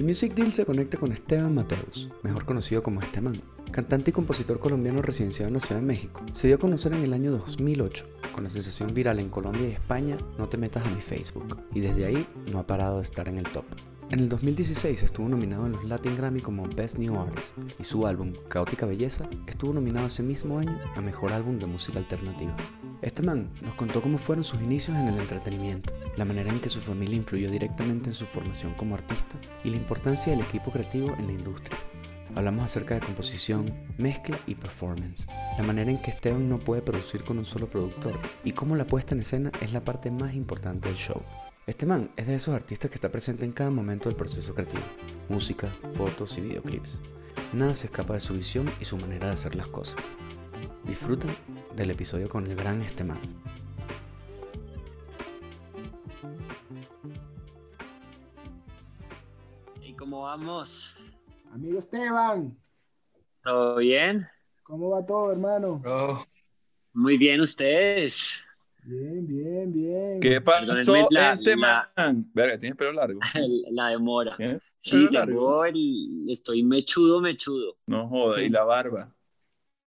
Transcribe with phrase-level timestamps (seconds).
[0.00, 3.38] El Music Deal se conecta con Esteban Mateus, mejor conocido como Esteman,
[3.70, 6.22] cantante y compositor colombiano residenciado en la Ciudad de México.
[6.32, 9.72] Se dio a conocer en el año 2008 con la sensación viral en Colombia y
[9.72, 13.28] España No te metas a mi Facebook, y desde ahí no ha parado de estar
[13.28, 13.66] en el top.
[14.10, 18.06] En el 2016 estuvo nominado en los Latin Grammy como Best New Artist y su
[18.06, 22.56] álbum Caótica Belleza estuvo nominado ese mismo año a Mejor Álbum de Música Alternativa.
[23.02, 26.68] Este man nos contó cómo fueron sus inicios en el entretenimiento, la manera en que
[26.68, 31.16] su familia influyó directamente en su formación como artista y la importancia del equipo creativo
[31.18, 31.78] en la industria.
[32.34, 37.24] Hablamos acerca de composición, mezcla y performance, la manera en que Esteban no puede producir
[37.24, 40.88] con un solo productor y cómo la puesta en escena es la parte más importante
[40.88, 41.22] del show.
[41.66, 44.82] Este man es de esos artistas que está presente en cada momento del proceso creativo,
[45.30, 47.00] música, fotos y videoclips.
[47.54, 50.04] Nada se escapa de su visión y su manera de hacer las cosas.
[50.84, 51.30] Disfruten
[51.80, 53.18] del episodio con el gran Esteban.
[59.82, 60.96] ¿Y cómo vamos?
[61.52, 62.56] Amigo Esteban,
[63.42, 64.26] ¿Todo bien?
[64.62, 65.82] ¿cómo va todo, hermano?
[66.92, 68.44] Muy bien, ustedes.
[68.84, 70.20] Bien, bien, bien.
[70.20, 72.30] ¿Qué pasó, la- este la- man?
[72.34, 73.18] Verga, tienes pelo largo.
[73.72, 74.36] La demora.
[74.36, 75.64] ¿Tienes Sí, largo?
[75.64, 77.76] el- estoy mechudo, mechudo.
[77.86, 79.14] No joda, y la barba.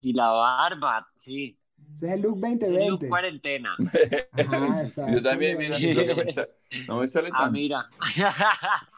[0.00, 1.58] Y la barba, sí.
[1.94, 2.90] Ese es el look El 2020.
[2.90, 3.76] look cuarentena.
[4.32, 5.12] Ajá, exacto.
[5.14, 6.48] Yo también, mira, lo que me sa-
[6.88, 7.52] no me sale Ah, tanto.
[7.52, 7.88] mira.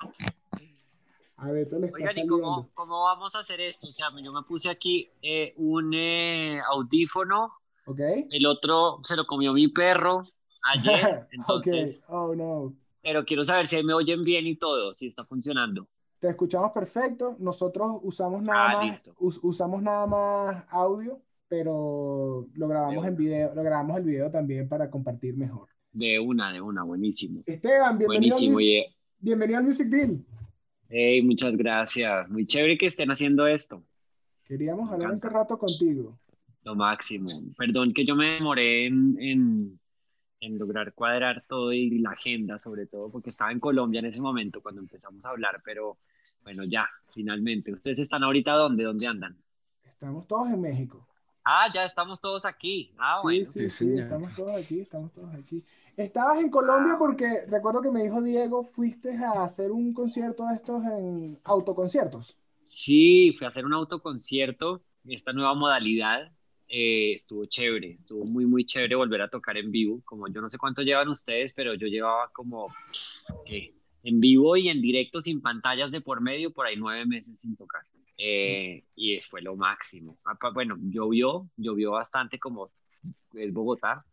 [1.38, 3.88] A Beto le está Oigan, ¿y cómo, cómo vamos a hacer esto?
[3.88, 7.52] O sea, yo me puse aquí eh, un eh, audífono,
[7.84, 8.00] ¿Ok?
[8.30, 10.24] el otro se lo comió mi perro
[10.62, 12.74] ayer, entonces, ok, oh no.
[13.02, 15.86] pero quiero saber si me oyen bien y todo, si está funcionando.
[16.18, 17.36] Te escuchamos perfecto.
[17.38, 19.14] Nosotros usamos nada Ah, más, listo.
[19.18, 24.68] us- usamos nada más audio, pero lo grabamos en video, lo grabamos el video también
[24.68, 25.68] para compartir mejor.
[25.92, 27.42] De una, de una, buenísimo.
[27.46, 30.24] Esteban, bienvenido, al, Buenísimo, Music, y bienvenido al Music Deal.
[30.88, 32.28] Hey, muchas gracias.
[32.28, 33.82] Muy chévere que estén haciendo esto.
[34.44, 35.26] Queríamos Me hablar encanta.
[35.26, 36.18] hace rato contigo.
[36.64, 37.30] Lo máximo.
[37.56, 39.80] Perdón que yo me demoré en, en,
[40.40, 44.20] en lograr cuadrar todo y la agenda, sobre todo porque estaba en Colombia en ese
[44.20, 45.98] momento cuando empezamos a hablar, pero
[46.42, 47.72] bueno, ya, finalmente.
[47.72, 48.84] ¿Ustedes están ahorita dónde?
[48.84, 49.36] ¿Dónde andan?
[49.84, 51.06] Estamos todos en México.
[51.48, 52.92] Ah, ya estamos todos aquí.
[52.98, 53.44] Ah, Sí, bueno.
[53.44, 55.64] sí, Sí, sí, estamos todos aquí, estamos todos aquí.
[55.96, 60.56] Estabas en Colombia porque recuerdo que me dijo Diego, fuiste a hacer un concierto de
[60.56, 62.36] estos en autoconciertos.
[62.62, 66.32] Sí, fui a hacer un autoconcierto, esta nueva modalidad.
[66.68, 70.02] eh, estuvo chévere, estuvo muy, muy chévere volver a tocar en vivo.
[70.04, 72.74] Como yo no sé cuánto llevan ustedes, pero yo llevaba como
[73.46, 73.72] ¿qué?
[74.02, 77.56] en vivo y en directo sin pantallas de por medio, por ahí nueve meses sin
[77.56, 77.82] tocar.
[78.18, 80.18] Eh, y fue lo máximo.
[80.24, 82.66] Apa- Bueno, llovió, llovió bastante como
[83.34, 84.04] es Bogotá,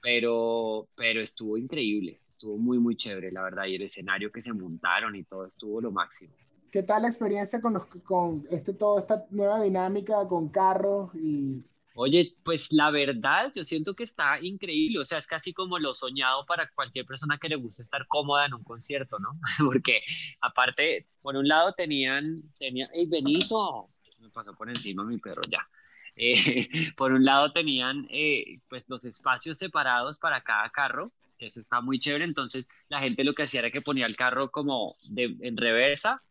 [0.00, 3.66] pero, pero estuvo increíble, estuvo muy, muy chévere, la verdad.
[3.66, 6.34] Y el escenario que se montaron y todo estuvo lo máximo.
[6.70, 11.64] ¿Qué tal la experiencia con, los, con este, toda esta nueva dinámica con carros y
[11.96, 15.94] Oye, pues la verdad, yo siento que está increíble, o sea, es casi como lo
[15.94, 19.38] soñado para cualquier persona que le guste estar cómoda en un concierto, ¿no?
[19.64, 20.02] Porque
[20.40, 23.90] aparte, por un lado tenían, tenía, ¡Ey, Benito!
[24.20, 25.68] Me pasó por encima mi perro ya.
[26.16, 26.34] Eh,
[26.96, 31.80] por un lado tenían eh, pues los espacios separados para cada carro, que eso está
[31.80, 35.36] muy chévere, entonces la gente lo que hacía era que ponía el carro como de,
[35.42, 36.22] en reversa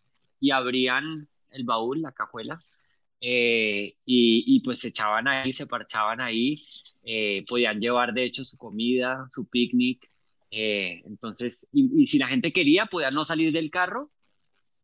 [0.42, 2.62] y abrían el baúl, la cajuela,
[3.26, 6.56] eh, y, y, pues se echaban ahí, se parchaban ahí,
[7.04, 10.12] eh, podían llevar de hecho su comida, su picnic,
[10.52, 14.12] eh, entonces, y, y, si la gente quería, podían no salir del carro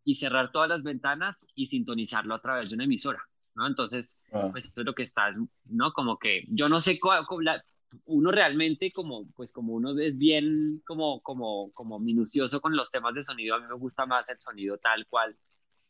[0.06, 3.22] y cerrar todas las ventanas y sintonizarlo a través de una emisora,
[3.56, 3.68] ¿no?
[3.68, 4.48] Entonces, Ah.
[4.52, 5.36] pues eso es lo que está,
[5.66, 5.92] ¿no?
[5.92, 7.62] Como que yo no sé cuál, la,
[8.06, 13.14] uno realmente como, pues como uno es bien como, como, como minucioso con los temas
[13.16, 15.36] de sonido, a mí me gusta más el sonido tal cual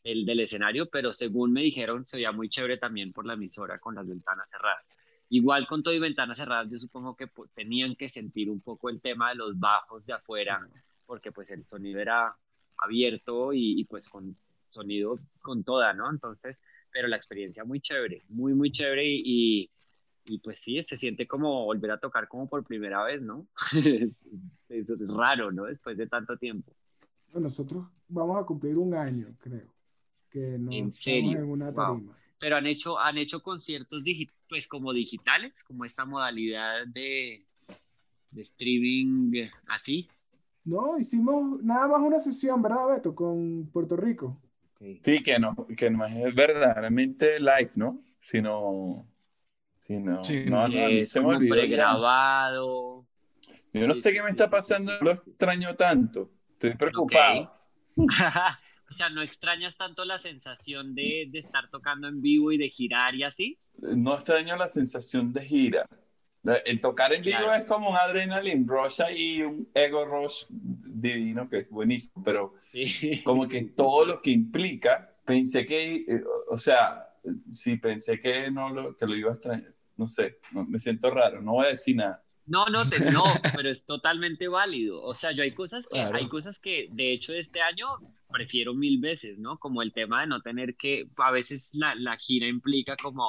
[0.02, 3.78] el del escenario, pero según me dijeron, se veía muy chévere también por la emisora
[3.78, 4.90] con las ventanas cerradas.
[5.28, 9.00] Igual con todo y ventanas cerradas, yo supongo que tenían que sentir un poco el
[9.00, 10.66] tema de los bajos de afuera,
[11.06, 12.34] porque pues el sonido era
[12.78, 14.36] abierto y, y pues con
[14.70, 16.10] sonido con toda, ¿no?
[16.10, 19.70] Entonces, pero la experiencia muy chévere, muy, muy chévere y,
[20.26, 23.46] y pues sí, se siente como volver a tocar como por primera vez, ¿no?
[23.74, 24.10] es,
[24.68, 25.64] es raro, ¿no?
[25.64, 26.72] Después de tanto tiempo.
[27.34, 29.72] Nosotros vamos a cumplir un año, creo,
[30.30, 31.38] que no ¿En serio?
[31.40, 31.96] en una Wow.
[31.96, 32.16] tarima.
[32.38, 37.46] Pero han hecho, han hecho conciertos digi- pues como digitales, como esta modalidad de,
[38.30, 40.08] de streaming eh, así.
[40.64, 43.14] No, hicimos nada más una sesión, ¿verdad, Beto?
[43.14, 44.40] Con Puerto Rico.
[45.02, 48.00] Sí, que no, que no es verdaderamente live, ¿no?
[48.20, 49.06] Sino,
[49.80, 50.44] sino, Sí.
[50.44, 51.56] no, no, a mí Eh, se me olvidó.
[51.56, 53.06] pregrabado.
[53.72, 56.30] Yo no sé qué me está pasando, lo extraño tanto.
[56.52, 57.52] Estoy preocupado.
[58.90, 62.68] O sea, ¿no extrañas tanto la sensación de, de estar tocando en vivo y de
[62.68, 63.56] girar y así?
[63.78, 65.86] No extraño la sensación de gira.
[66.64, 67.54] El tocar en vivo Claro.
[67.62, 73.22] es como un adrenaline rush y un ego rush divino que es buenísimo, pero Sí.
[73.22, 77.06] como que todo lo que implica, pensé que, eh, o sea,
[77.52, 81.10] sí, pensé que no lo, que lo iba a extrañar, no sé, no- me siento
[81.10, 82.24] raro, no voy a decir nada.
[82.46, 83.22] No, no, te- no,
[83.62, 85.02] pero es totalmente válido.
[85.02, 86.16] O sea, yo hay cosas que, Claro.
[86.16, 87.86] hay cosas que, de hecho, este año
[88.30, 89.58] prefiero mil veces, ¿no?
[89.58, 93.26] Como el tema de no tener que, a veces la, la gira implica como,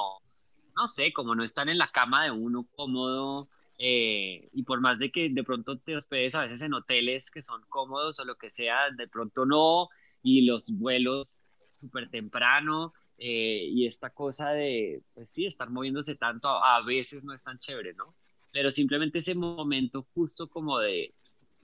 [0.76, 4.98] no sé, como no estar en la cama de uno cómodo, eh, y por más
[4.98, 8.36] de que de pronto te hospedes a veces en hoteles que son cómodos o lo
[8.36, 9.88] que sea, de pronto no,
[10.22, 16.48] y los vuelos súper temprano, eh, y esta cosa de, pues sí, estar moviéndose tanto
[16.48, 18.14] a, a veces no es tan chévere, ¿no?
[18.52, 21.14] Pero simplemente ese momento justo como de,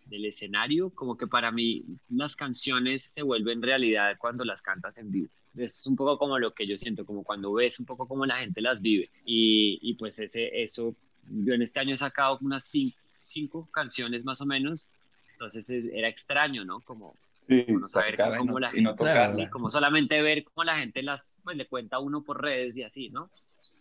[0.08, 5.10] del escenario, como que para mí las canciones se vuelven realidad cuando las cantas en
[5.10, 5.28] vivo.
[5.56, 8.38] Es un poco como lo que yo siento, como cuando ves un poco cómo la
[8.38, 9.10] gente las vive.
[9.24, 10.94] Y, y pues ese, eso,
[11.28, 14.90] yo en este año he sacado unas cinco, cinco canciones más o menos,
[15.32, 16.80] entonces es- era extraño, ¿no?
[16.80, 17.14] Como,
[17.46, 19.34] Sí, Bueno, saber y cómo no, la y no gente- tocarla.
[19.34, 22.76] sí, como solamente ver cómo la gente las, pues le cuenta a uno por redes
[22.76, 23.30] y así, ¿no?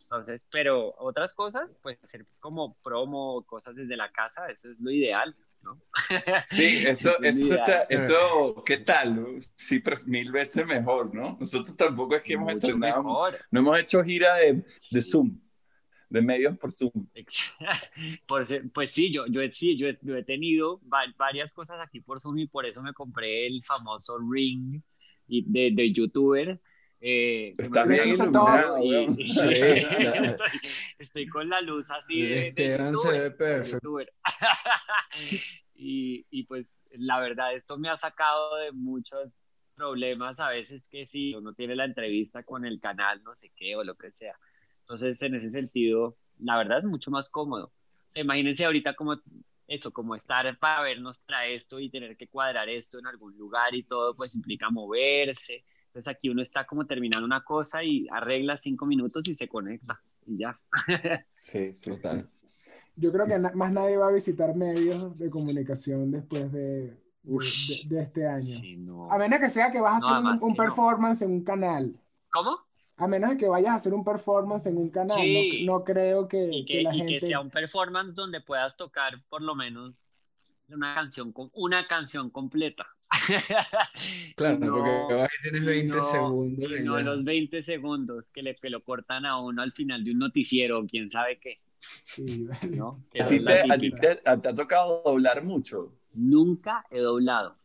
[0.04, 4.90] Entonces, pero otras cosas, pues hacer como promo, cosas desde la casa, eso es lo
[4.90, 5.82] ideal, ¿no?
[6.46, 9.38] Sí, eso, Es eso, está, eso, ¿qué tal?
[9.56, 11.38] Sí, pero mil veces mejor, ¿no?
[11.40, 13.36] Nosotros tampoco es que hemos Mucho entrenado, mejor.
[13.52, 15.02] no hemos hecho gira de, de.
[15.02, 15.40] Zoom,
[16.10, 17.08] de medios por Zoom.
[18.28, 21.80] Por pues sí, yo, yo, he- sí, yo, he, yo he tenido va- varias cosas
[21.82, 24.82] aquí por Zoom y por eso me compré el famoso Ring
[25.28, 26.62] y de, de youtuber.
[27.00, 30.60] Eh, lo bien iluminado, y- y- Sí, estoy,
[31.00, 33.98] estoy con la luz así de, de Esteban se ve perfecto.
[35.76, 39.44] y, y pues la verdad, esto me ha sacado de muchos
[39.76, 43.76] problemas a veces que si uno tiene la entrevista con el canal, no sé qué,
[43.76, 44.36] o lo que sea.
[44.82, 47.66] Entonces, en ese sentido, la verdad es mucho más cómodo.
[47.68, 49.22] O sea, imagínense ahorita como
[49.68, 53.76] eso, como estar para vernos para esto y tener que cuadrar esto en algún lugar
[53.76, 55.64] y todo, pues implica moverse.
[55.98, 60.00] Entonces aquí uno está como terminando una cosa y arregla cinco minutos y se conecta
[60.28, 60.60] y ya.
[61.34, 62.30] Sí, sí, Total.
[62.96, 67.88] Yo creo que na- más nadie va a visitar medios de comunicación después de, Ush.
[67.88, 68.44] de- de este año.
[68.44, 69.12] Sí, no.
[69.12, 70.64] A menos que sea que vas a No, hacer un, además un que no.
[70.64, 72.00] performance en un canal.
[72.30, 72.58] ¿Cómo?
[72.98, 75.18] A menos que vayas a hacer un performance en un canal.
[75.18, 75.64] Sí.
[75.66, 77.20] No, no creo que, Y que que, la y gente...
[77.20, 80.16] que sea un performance donde puedas tocar por lo menos
[80.70, 82.86] una canción, con, una canción completa.
[84.36, 86.70] Claro, No, porque ahí tienes y 20 no- segundos.
[86.84, 87.06] no ya.
[87.06, 90.86] los 20 segundos que, le, que lo cortan a uno al final de un noticiero,
[90.90, 92.48] quién sabe qué, Sí.
[92.72, 92.90] ¿no?
[93.20, 94.16] ¿A ti te, la a ti típica.
[94.16, 95.94] te- te ha tocado doblar mucho?
[96.14, 97.56] Nunca he doblado.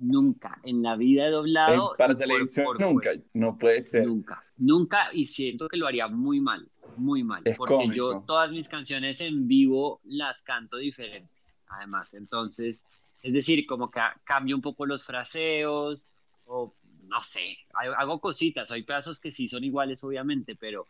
[0.00, 0.60] Nunca.
[0.62, 1.94] En la vida he doblado.
[1.98, 4.06] Para televisión por nunca, no puede ser.
[4.06, 4.44] Nunca.
[4.58, 5.08] Nunca.
[5.12, 6.68] Y siento que lo haría muy mal.
[6.96, 7.42] Muy mal.
[7.44, 7.94] Es porque cómico.
[7.94, 11.30] yo todas mis canciones en vivo las canto diferente.
[11.68, 12.86] Además, entonces,
[13.22, 16.10] es decir, como que cambio un poco los fraseos
[16.46, 16.74] o
[17.08, 18.70] no sé, hago cositas.
[18.70, 20.86] Hay pedazos que sí son iguales, obviamente, pero,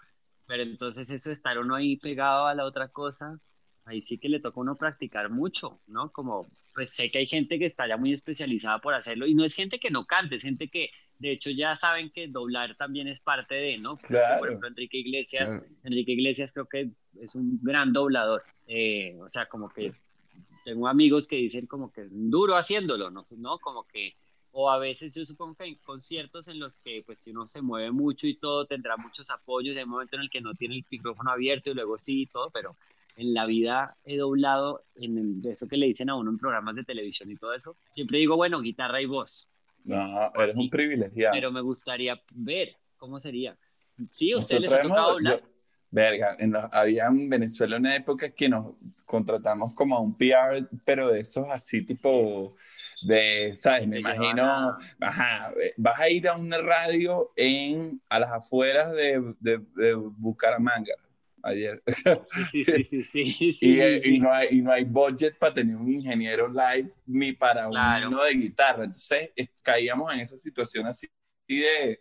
[0.46, 3.40] pero entonces eso de estar uno ahí pegado a la otra cosa,
[3.84, 6.10] ahí sí que le toca a uno practicar mucho, ¿no?
[6.10, 9.44] Como, pues sé que hay gente que está ya muy especializada por hacerlo y no
[9.44, 13.08] es gente que no cante, es gente que de hecho ya saben que doblar también
[13.08, 13.96] es parte de, ¿no?
[13.96, 14.38] Claro.
[14.38, 15.64] Por ejemplo, Enrique Iglesias.
[15.82, 18.44] Enrique Iglesias creo que es un gran doblador.
[18.66, 19.92] Eh, o sea, como que
[20.64, 23.22] tengo amigos que dicen como que es duro haciéndolo, ¿no?
[23.38, 23.58] ¿no?
[23.58, 24.14] Como que,
[24.52, 27.62] o a veces yo supongo que hay conciertos en los que pues si uno se
[27.62, 30.76] mueve mucho y todo, tendrá muchos apoyos, hay un momento en el que no tiene
[30.76, 32.76] el micrófono abierto y luego sí y todo, pero
[33.16, 36.38] en la vida he doblado en el- de eso que le dicen a uno en
[36.38, 37.76] programas de televisión y todo eso.
[37.92, 39.50] Siempre digo, bueno, guitarra y voz,
[39.84, 40.62] No, eres Sí.
[40.62, 41.32] un privilegiado.
[41.34, 43.56] pero me gustaría ver cómo sería.
[44.12, 45.40] Sí, a ustedes les Nosotros ha tocado doblar.
[45.40, 45.48] yo-
[45.90, 48.74] verga, en los- había en Venezuela una época que nos
[49.06, 52.54] contratamos como a un PR, pero de esos así tipo
[53.02, 53.88] de, ¿sabes?
[53.88, 58.94] Me imagino, a- ajá, eh, vas a ir a una radio en, a las afueras
[58.94, 60.92] de, de, de Bucaramanga
[61.42, 61.82] ayer.
[62.50, 65.54] Sí, sí, sí, sí, sí, y, eh, y no hay, y no hay budget para
[65.54, 68.08] tener un ingeniero live ni para Claro.
[68.08, 68.84] uno de guitarra.
[68.84, 71.08] Entonces es- caíamos en esa situación así
[71.48, 72.00] de,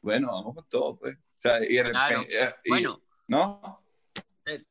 [0.00, 1.16] bueno, vamos con todo, pues.
[1.16, 2.20] O sea, y de Claro.
[2.20, 3.80] repente, eh, y- Bueno, ¿no?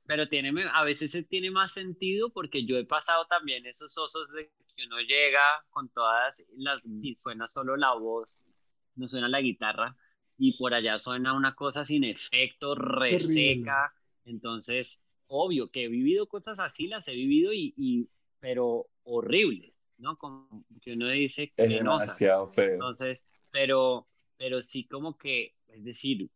[0.06, 4.32] Pero tiene, a veces se tiene más sentido porque yo he pasado también esos osos
[4.32, 8.48] de que uno llega con todas las y suena solo la voz,
[8.96, 9.92] no suena la guitarra
[10.38, 13.94] y por allá suena una cosa sin efecto, reseca.
[14.26, 18.08] Entonces, obvio que he vivido cosas así, las he vivido y, y
[18.40, 20.18] pero horribles, ¿no?
[20.18, 22.18] Como que uno dice Es penosas.
[22.20, 22.74] demasiado feo.
[22.74, 24.08] Entonces, pero,
[24.38, 26.30] pero sí como que, es decir,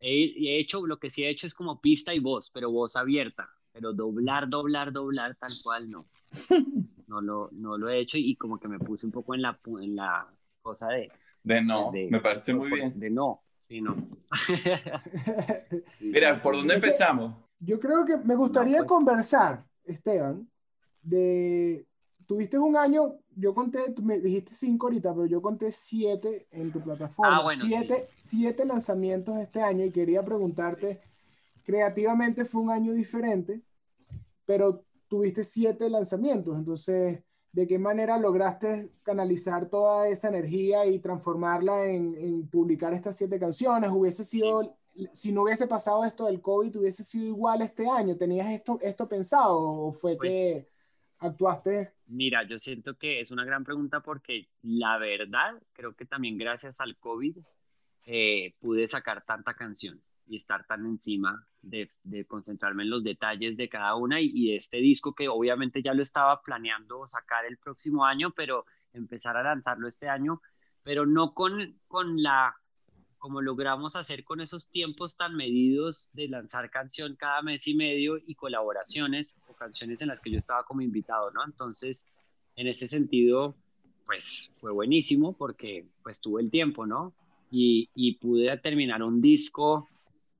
[0.00, 3.48] he, hecho, lo que sí he hecho es como pista y voz, pero voz abierta,
[3.72, 6.08] pero doblar, doblar, doblar, tal cual no.
[7.08, 9.56] No lo, no lo he hecho y como que me puse un poco en la,
[9.80, 10.28] en la
[10.60, 11.08] cosa de...
[11.44, 12.98] De no, me parece muy bien.
[12.98, 13.94] De no, sí, no.
[16.00, 17.36] Mira, ¿por dónde empezamos?
[17.60, 18.88] Yo creo que me gustaría pues.
[18.88, 20.50] conversar, Esteban,
[21.00, 21.86] de...
[22.26, 26.72] Tuviste un año, yo conté, tú me dijiste cinco ahorita, pero yo conté siete en
[26.72, 27.44] tu plataforma.
[27.44, 31.02] Ah, siete, siete lanzamientos este año y quería preguntarte,
[31.62, 33.62] creativamente fue un año diferente,
[34.46, 41.86] pero tuviste siete lanzamientos, entonces, ¿de qué manera lograste canalizar toda esa energía y transformarla
[41.86, 43.90] en, en publicar estas siete canciones?
[43.90, 44.76] ¿Hubiese sido
[45.12, 48.16] si no hubiese pasado esto del COVID, hubiese sido igual este año?
[48.16, 50.68] ¿Tenías esto, esto pensado o fue pues que
[51.18, 51.95] actuaste?
[52.08, 56.80] Mira, yo siento que es una gran pregunta porque la verdad, creo que también gracias
[56.80, 57.36] al COVID
[58.06, 63.56] eh, pude sacar tanta canción y estar tan encima de, de, concentrarme en los detalles
[63.56, 67.58] de cada una y, y este disco que obviamente ya lo estaba planeando sacar el
[67.58, 70.40] próximo año, pero empezar a lanzarlo este año,
[70.82, 72.56] pero no con, con la
[73.26, 78.18] como logramos hacer con esos tiempos tan medidos de lanzar canción cada mes y medio
[78.24, 81.44] y colaboraciones o canciones en las que yo estaba como invitado, ¿no?
[81.44, 82.12] Entonces,
[82.54, 83.56] en este sentido,
[84.04, 87.14] pues fue buenísimo porque pues tuve el tiempo, ¿no?
[87.50, 89.88] Y, y pude terminar un disco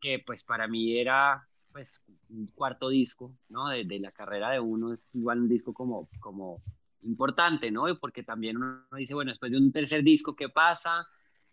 [0.00, 3.68] que pues para mí era pues un cuarto disco, ¿no?
[3.68, 6.62] De, de, la carrera de uno es igual un disco como, como
[7.02, 7.86] importante, ¿no?
[7.98, 11.08] Porque también uno dice, bueno, después de un tercer disco, ¿qué pasa?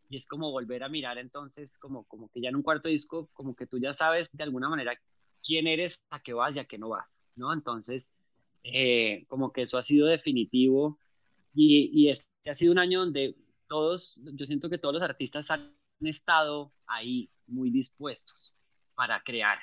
[0.09, 3.29] Y es como volver a mirar entonces como, como que ya en un cuarto disco,
[3.33, 4.99] como que tú ya sabes de alguna manera
[5.43, 7.51] quién eres, a qué vas y a qué no vas, ¿no?
[7.53, 8.15] Entonces,
[8.63, 10.99] eh, como que eso ha sido definitivo
[11.53, 13.35] y, y este ha sido un año donde
[13.67, 18.61] todos, yo siento que todos los artistas han estado ahí muy dispuestos
[18.95, 19.59] para crear,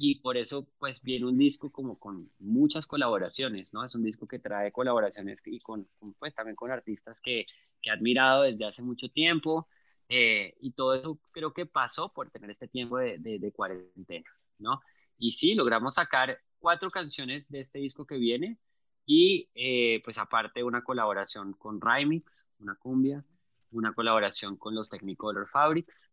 [0.00, 3.84] y por eso pues viene un disco como con muchas colaboraciones, ¿no?
[3.84, 5.88] Es un disco que trae colaboraciones y con,
[6.20, 7.44] pues también con artistas que,
[7.82, 9.68] que he admirado desde hace mucho tiempo
[10.08, 14.80] eh, y todo eso creo que pasó por tener este tiempo de, de, cuarentena, ¿no?
[15.18, 18.56] Y sí, logramos sacar cuatro canciones de este disco que viene
[19.04, 23.24] y eh, pues aparte una colaboración con Rymix, una cumbia,
[23.72, 26.12] una colaboración con los Technicolor Fabrics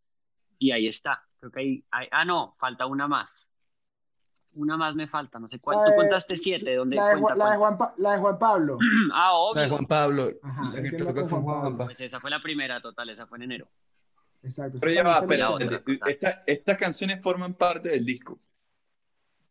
[0.57, 1.23] y ahí está.
[1.39, 3.49] Creo que hay, ah no, falta una más
[4.55, 5.77] una más me falta, no sé cuál.
[5.85, 8.77] Tú contaste siete, ¿dónde la, de, Juan, la, de Juan, Pablo.
[9.13, 9.55] ah, obvio.
[9.55, 10.31] La de Juan Pablo.
[11.85, 13.67] Pues esa fue la primera, total, esa fue en enero.
[14.43, 14.77] Exacto.
[14.79, 15.49] Pero ya va, espera,
[16.07, 18.39] esta, estas canciones forman parte del disco.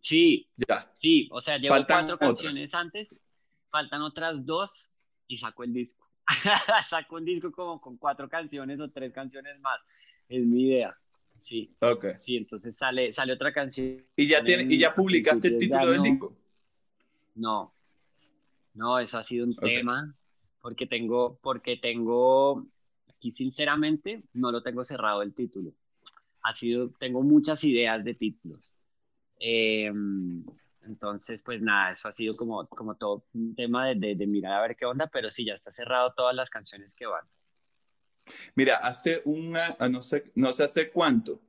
[0.01, 0.91] Sí, ya.
[0.95, 3.15] Sí, o sea, llevo cuatro canciones antes,
[3.71, 4.95] faltan otras dos
[5.27, 6.05] y saco el disco.
[6.89, 9.81] saco un disco como con cuatro canciones o tres canciones más.
[10.29, 10.97] Es mi idea.
[11.45, 11.71] Sí.
[11.81, 12.07] Ok.
[12.17, 14.03] Sí, entonces sale, sale otra canción.
[14.17, 16.35] ¿Y ya, tiene, ¿y ya publicaste el título del disco?
[17.35, 17.75] No.
[18.73, 20.17] No, eso ha sido un tema.
[20.63, 22.67] Porque tengo, porque tengo,
[23.11, 25.75] aquí sinceramente, no lo tengo cerrado el título.
[26.45, 28.79] Ha sido, tengo muchas ideas de títulos.
[29.39, 30.43] Em,
[30.87, 34.63] entonces, pues nada, eso ha sido como, como todo un tema de, de mirar a
[34.63, 37.27] ver qué onda, pero sí, ya está cerrado todas las canciones que van.
[38.55, 41.41] Mira, hace una, ah, no sé, no sé hace cuánto.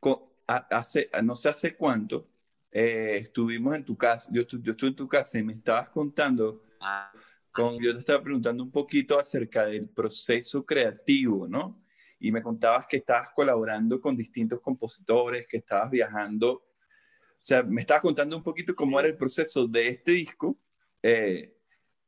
[0.00, 0.32] ¿Cómo?
[0.46, 2.28] Hace, no sé hace cuánto,
[2.70, 6.62] eh, estuvimos en tu casa, yo, yo estuve en tu casa y me estabas contando,
[6.80, 7.10] ah,
[7.50, 11.82] con, yo te estaba preguntando un poquito acerca del proceso creativo, ¿no?
[12.20, 17.80] Y me contabas que estabas colaborando con distintos compositores, que estabas viajando, o sea, me
[17.80, 20.58] estabas contando un poquito cómo era el proceso de este disco.
[21.02, 21.55] Eh,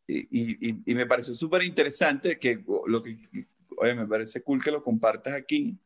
[0.08, 3.16] y, y, me pareció súper interesante que lo que,
[3.76, 5.76] oye, me parece cool que lo compartas aquí,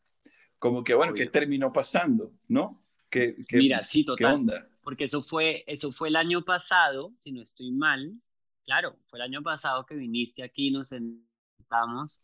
[0.61, 2.33] como que, bueno, ¿qué terminó pasando?
[2.47, 2.81] ¿No?
[3.11, 4.17] ¿Qué, qué, Mira, sí, total.
[4.17, 4.69] ¿qué onda?
[4.85, 8.15] Porque eso fue, eso fue el año pasado, si no estoy mal,
[8.65, 12.23] claro, fue el año pasado que viniste aquí, nos sentamos,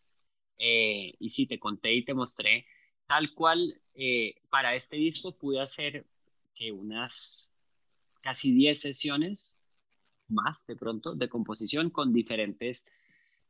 [0.56, 2.64] eh, y sí, te conté y te mostré,
[3.08, 6.06] tal cual, eh, para este disco pude hacer
[6.54, 7.56] que unas
[8.20, 9.57] casi 10 sesiones
[10.28, 12.88] más de pronto de composición con diferentes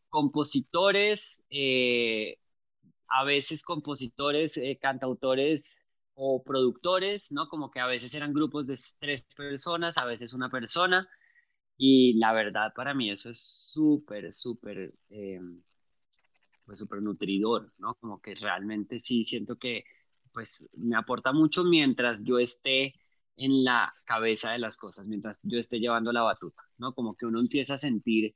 [0.08, 2.38] compositores, eh,
[3.08, 5.80] a veces compositores, eh, cantautores
[6.14, 7.48] o productores, ¿no?
[7.48, 11.08] Como que a veces eran grupos de tres personas, a veces una persona.
[11.76, 15.40] Y la verdad para mí eso es súper, súper, eh,
[16.64, 17.94] pues súper nutridor, ¿no?
[17.96, 19.84] Como que realmente sí siento que
[20.32, 22.94] pues me aporta mucho mientras yo esté
[23.36, 26.94] en la cabeza de las cosas mientras yo esté llevando la batuta, ¿no?
[26.94, 28.34] Como que uno empieza a sentir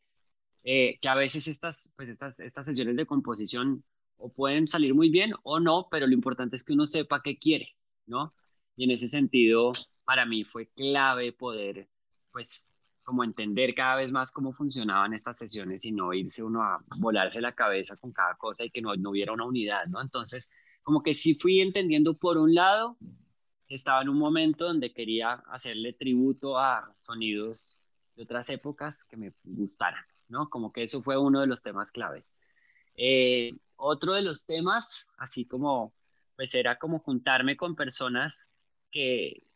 [0.64, 3.84] eh, que a veces estas, pues estas, estas sesiones de composición
[4.16, 7.38] o pueden salir muy bien o no, pero lo importante es que uno sepa qué
[7.38, 8.34] quiere, ¿no?
[8.76, 9.72] Y en ese sentido,
[10.04, 11.88] para mí fue clave poder,
[12.30, 16.84] pues, como entender cada vez más cómo funcionaban estas sesiones y no irse uno a
[17.00, 20.00] volarse la cabeza con cada cosa y que no, no hubiera una unidad, ¿no?
[20.00, 22.96] Entonces, como que sí fui entendiendo por un lado,
[23.68, 27.81] estaba en un momento donde quería hacerle tributo a sonidos
[28.16, 30.48] de otras épocas que me gustaran, ¿no?
[30.50, 32.34] Como que eso fue uno de los temas claves.
[32.96, 35.94] Eh, otro de los temas, así como,
[36.36, 38.50] pues era como juntarme con personas
[38.90, 39.46] que,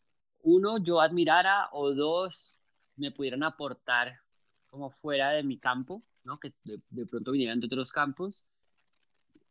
[0.41, 2.59] uno, yo admirara o dos,
[2.95, 4.19] me pudieran aportar
[4.67, 6.39] como fuera de mi campo, ¿no?
[6.39, 8.45] Que de, de pronto vinieran de otros campos.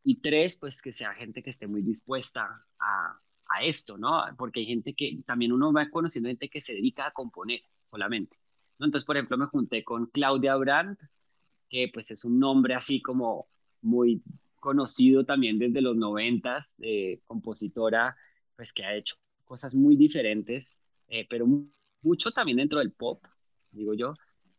[0.02, 4.22] Y tres, pues que sea gente que esté muy dispuesta a, a esto, ¿no?
[4.36, 8.38] Porque hay gente que también uno va conociendo gente que se dedica a componer solamente.
[8.78, 11.00] Entonces, por ejemplo, me junté con Claudia Brandt,
[11.68, 13.48] que pues es un nombre así como
[13.80, 14.22] muy
[14.60, 18.16] conocido también desde los noventas, eh, compositora,
[18.56, 20.76] pues que ha hecho cosas muy diferentes,
[21.08, 21.46] eh, pero
[22.02, 23.24] mucho también dentro del pop,
[23.70, 24.14] digo yo,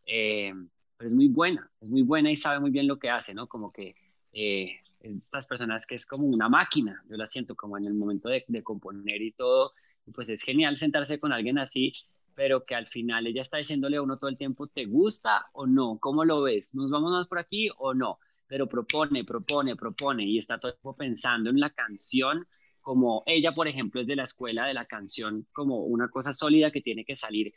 [0.05, 0.53] eh,
[0.97, 3.47] pero es muy buena, es muy buena y sabe muy bien lo que hace, ¿no?
[3.47, 3.95] Como que
[4.31, 8.29] eh, estas personas que es como una máquina, yo la siento como en el momento
[8.29, 9.73] de, componer y todo,
[10.13, 11.93] pues es genial sentarse con alguien así,
[12.37, 15.65] pero que al final ella está diciéndole a uno todo el tiempo, ¿te gusta o
[15.65, 15.97] no?
[15.99, 16.75] ¿Cómo lo ves?
[16.75, 18.19] ¿Nos vamos más por aquí o no?
[18.45, 22.45] Pero propone, propone, propone y está todo el tiempo pensando en la canción
[22.79, 26.69] como ella, por ejemplo, es de la escuela de la canción como una cosa sólida
[26.69, 27.51] que tiene que salir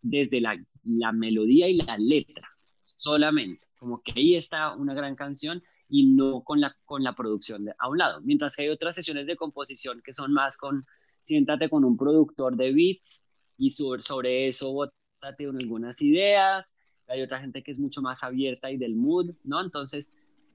[0.00, 2.48] desde la, la melodía y la letra,
[2.82, 7.66] solamente, como que ahí está una gran canción y no con la, con la producción
[7.66, 8.22] de, a un lado.
[8.22, 10.86] Mientras que hay otras sesiones de composición que son más con,
[11.20, 13.23] siéntate con un productor de beats
[13.56, 16.72] y sobre, sobre eso botate algunas ideas.
[17.06, 19.60] Hay otra gente que es mucho más abierta y del mood, ¿no?
[19.60, 20.12] Entonces,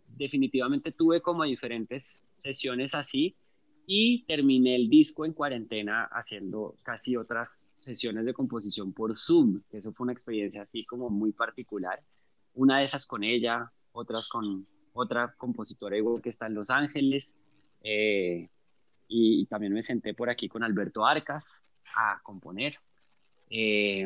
[0.08, 3.36] definitivamente tuve como diferentes sesiones así
[3.86, 9.78] y terminé el disco en cuarentena haciendo casi otras sesiones de composición por Zoom, que
[9.78, 12.04] eso fue una experiencia así como muy particular.
[12.54, 17.36] Una de esas con ella, otras con otra compositora igual que está en Los Ángeles.
[17.82, 18.50] Eh,
[19.08, 21.64] y, también me senté por aquí con Alberto Arcas
[21.96, 22.76] a componer.
[23.50, 24.06] Eh,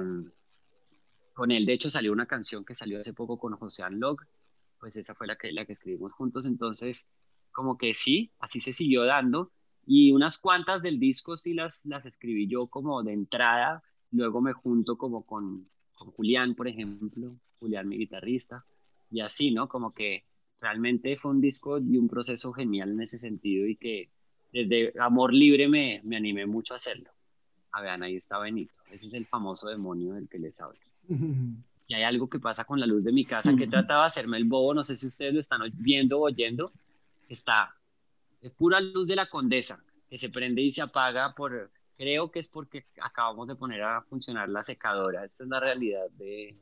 [1.33, 4.21] con él, de hecho, salió una canción que salió hace poco con José Anlog,
[4.79, 6.45] pues esa fue la que, la que escribimos juntos.
[6.45, 7.09] Entonces,
[7.51, 9.51] como que sí, así se siguió dando
[9.85, 14.53] y unas cuantas del disco sí las, las escribí yo como de entrada, luego me
[14.53, 18.65] junto como con, con Julián, por ejemplo, Julián mi guitarrista,
[19.09, 19.67] y así, ¿no?
[19.67, 20.25] Como que
[20.59, 24.09] realmente fue un disco y un proceso genial en ese sentido y que
[24.51, 27.12] desde Amor Libre me, me animé mucho a hacerlo.
[27.73, 30.79] Ah, vean, ahí está Benito, ese es el famoso demonio del que les hablo.
[31.85, 34.37] Y hay algo que pasa con la luz de mi casa que trataba de hacerme
[34.37, 36.63] el bobo, no sé si ustedes lo están viendo o oyendo,
[37.27, 37.75] está
[38.43, 42.39] es pura luz de la condesa, que se prende y se apaga por, creo que
[42.39, 45.23] es porque acabamos de poner a funcionar la secadora.
[45.23, 46.57] Esta es la realidad de,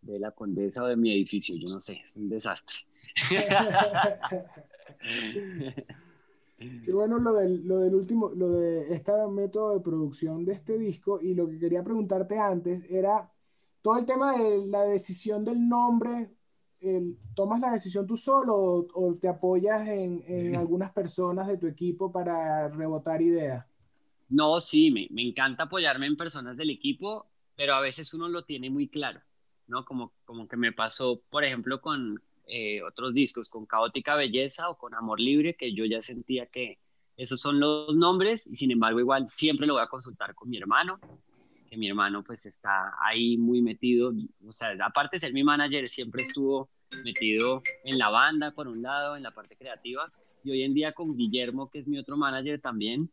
[0.00, 2.76] de la condesa o de mi edificio, yo no sé, es un desastre.
[6.58, 10.76] Qué bueno lo del, lo del último, lo de este método de producción de este
[10.76, 13.32] disco y lo que quería preguntarte antes era
[13.80, 16.38] todo el tema de la decisión del nombre
[17.34, 22.68] ¿tomas la decisión tú solo o, te apoyas en, algunas personas de tu equipo para
[22.68, 23.66] rebotar ideas?
[24.28, 28.44] No, sí, me, me, encanta apoyarme en personas del equipo, pero a veces uno lo
[28.44, 29.20] tiene muy claro,
[29.66, 29.84] ¿no?
[29.84, 34.76] Como, como que me pasó, por ejemplo, con eh, otros discos, con Caótica Belleza o
[34.76, 36.78] con Amor Libre, que yo ya sentía que
[37.16, 40.56] esos son los nombres y sin embargo igual siempre lo voy a consultar con mi
[40.56, 41.00] hermano
[41.68, 44.12] que mi hermano pues está ahí muy metido,
[44.46, 46.70] o sea, aparte de ser mi manager, siempre estuvo
[47.04, 50.10] metido en la banda por un lado, en la parte creativa,
[50.42, 53.10] y hoy en día con Guillermo, que es mi otro manager también,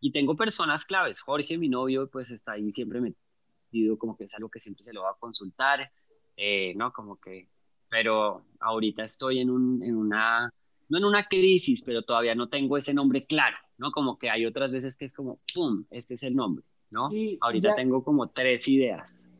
[0.00, 4.34] y tengo personas claves, Jorge, mi novio, pues está ahí siempre metido, como que es
[4.34, 5.90] algo que siempre se lo va a consultar,
[6.36, 6.92] eh, ¿no?
[6.92, 7.48] Como que,
[7.88, 10.52] pero ahorita estoy en, un, en una,
[10.88, 13.90] no en una crisis, pero todavía no tengo ese nombre claro, ¿no?
[13.90, 16.64] Como que hay otras veces que es como, ¡pum!, este es el nombre.
[16.90, 17.08] ¿no?
[17.40, 19.32] Ahorita tengo como tres ideas.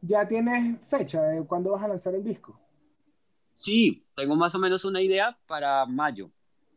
[0.00, 2.58] ¿Ya tienes fecha de cuándo vas a lanzar el disco?
[3.54, 6.30] Sí, tengo más o menos una idea para mayo.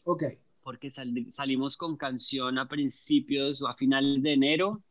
[0.05, 0.23] Ok.
[0.63, 0.91] Porque
[1.31, 4.81] salimos con canción a principios o a finales de enero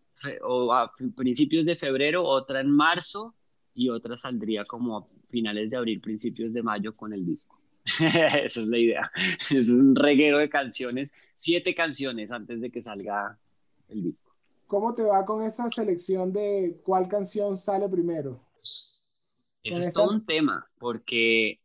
[0.43, 3.35] o a principios de febrero, otra en marzo
[3.75, 7.61] y otra saldría como a finales de abril, principios de mayo con el disco.
[7.85, 9.11] Esa es la idea.
[9.51, 13.39] Es un reguero de canciones, siete canciones antes de que salga
[13.89, 14.33] el disco.
[14.67, 18.41] ¿Cómo te va con esa selección de cuál canción sale primero?
[18.61, 21.61] Eso es todo un tema, porque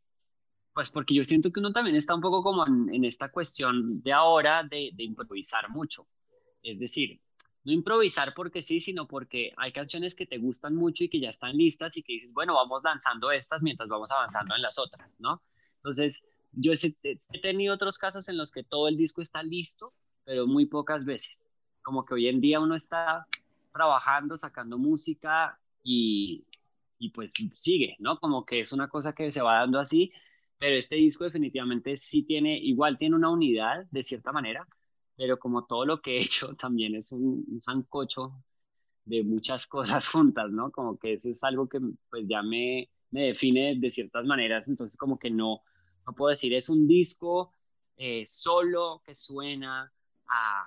[0.74, 4.14] Pues porque yo siento que uno también está un poco como en, esta cuestión de
[4.14, 6.08] ahora de, de improvisar mucho.
[6.62, 7.20] Es decir,
[7.64, 11.30] no improvisar porque sí, sino porque hay canciones que te gustan mucho y que ya
[11.30, 15.20] están listas y que dices, bueno, vamos lanzando estas mientras vamos avanzando en las otras,
[15.20, 15.42] ¿no?
[15.78, 19.94] Entonces, yo he, tenido otros casos en los que todo el disco está listo,
[20.24, 21.52] pero muy pocas veces.
[21.82, 23.26] Como que hoy en día uno está
[23.74, 26.46] trabajando, sacando música y,
[27.00, 28.20] y pues sigue, ¿no?
[28.20, 30.12] Como que es una cosa que se va dando así,
[30.58, 34.68] pero este disco definitivamente sí tiene, igual tiene una unidad de cierta manera,
[35.22, 38.34] pero como todo lo que he hecho también es un, un sancocho
[39.06, 40.72] de muchas cosas juntas, ¿no?
[40.72, 41.80] Como que eso es algo que
[42.10, 45.62] pues ya me, me define de ciertas maneras, entonces como que no,
[46.08, 47.54] no puedo decir, es un disco
[47.98, 49.94] eh, solo que suena
[50.28, 50.66] a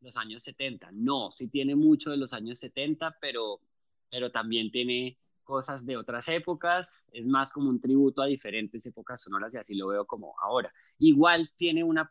[0.00, 3.60] los años 70, no, sí tiene mucho de los años 70, pero,
[4.08, 9.20] pero también tiene cosas de otras épocas, es más como un tributo a diferentes épocas
[9.20, 10.72] sonoras y así lo veo como ahora.
[11.00, 12.08] Igual tiene una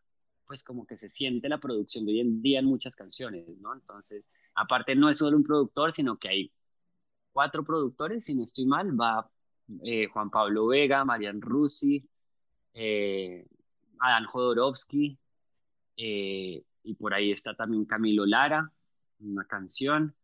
[0.49, 3.71] pues como que se siente la producción de hoy en día en muchas canciones, ¿no?
[3.71, 6.51] Entonces, aparte no es solo un productor, sino que hay
[7.31, 9.29] cuatro productores, si no estoy mal, va
[9.83, 12.03] eh, Juan Pablo Vega, Marian Rusi,
[12.73, 13.45] eh,
[13.99, 15.19] Adán Jodorowsky,
[15.97, 18.71] eh, y por ahí está también Camilo Lara,
[19.19, 20.15] una canción.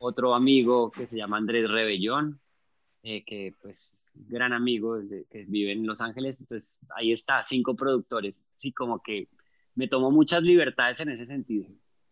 [0.00, 2.40] Otro amigo que se llama Andrés Rebellón,
[3.00, 4.98] que pues gran amigo
[5.30, 6.40] que vive en Los Ángeles.
[6.40, 8.42] Entonces ahí está, cinco productores.
[8.56, 9.28] Sí, como que
[9.78, 11.68] me tomo muchas libertades en ese sentido.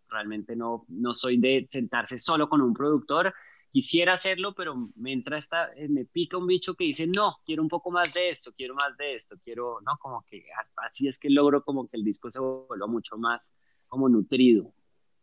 [0.09, 3.35] Realmente no, no soy de sentarse solo con un productor.
[3.73, 7.63] Quisiera hacerlo, pero me entra esta, eh, me pica un bicho que dice, no, quiero
[7.65, 9.99] un poco más de esto, quiero más de esto, quiero, ¿no?
[9.99, 10.45] Como que
[10.77, 13.53] así es que logro como que el disco se vuelva mucho más
[13.89, 14.73] como nutrido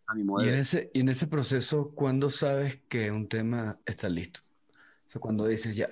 [0.08, 0.44] a mi modo.
[0.44, 4.42] Y en ese, y en ese proceso, ¿cuándo sabes que un tema está listo?
[5.08, 5.88] O sea, cuando dices ya,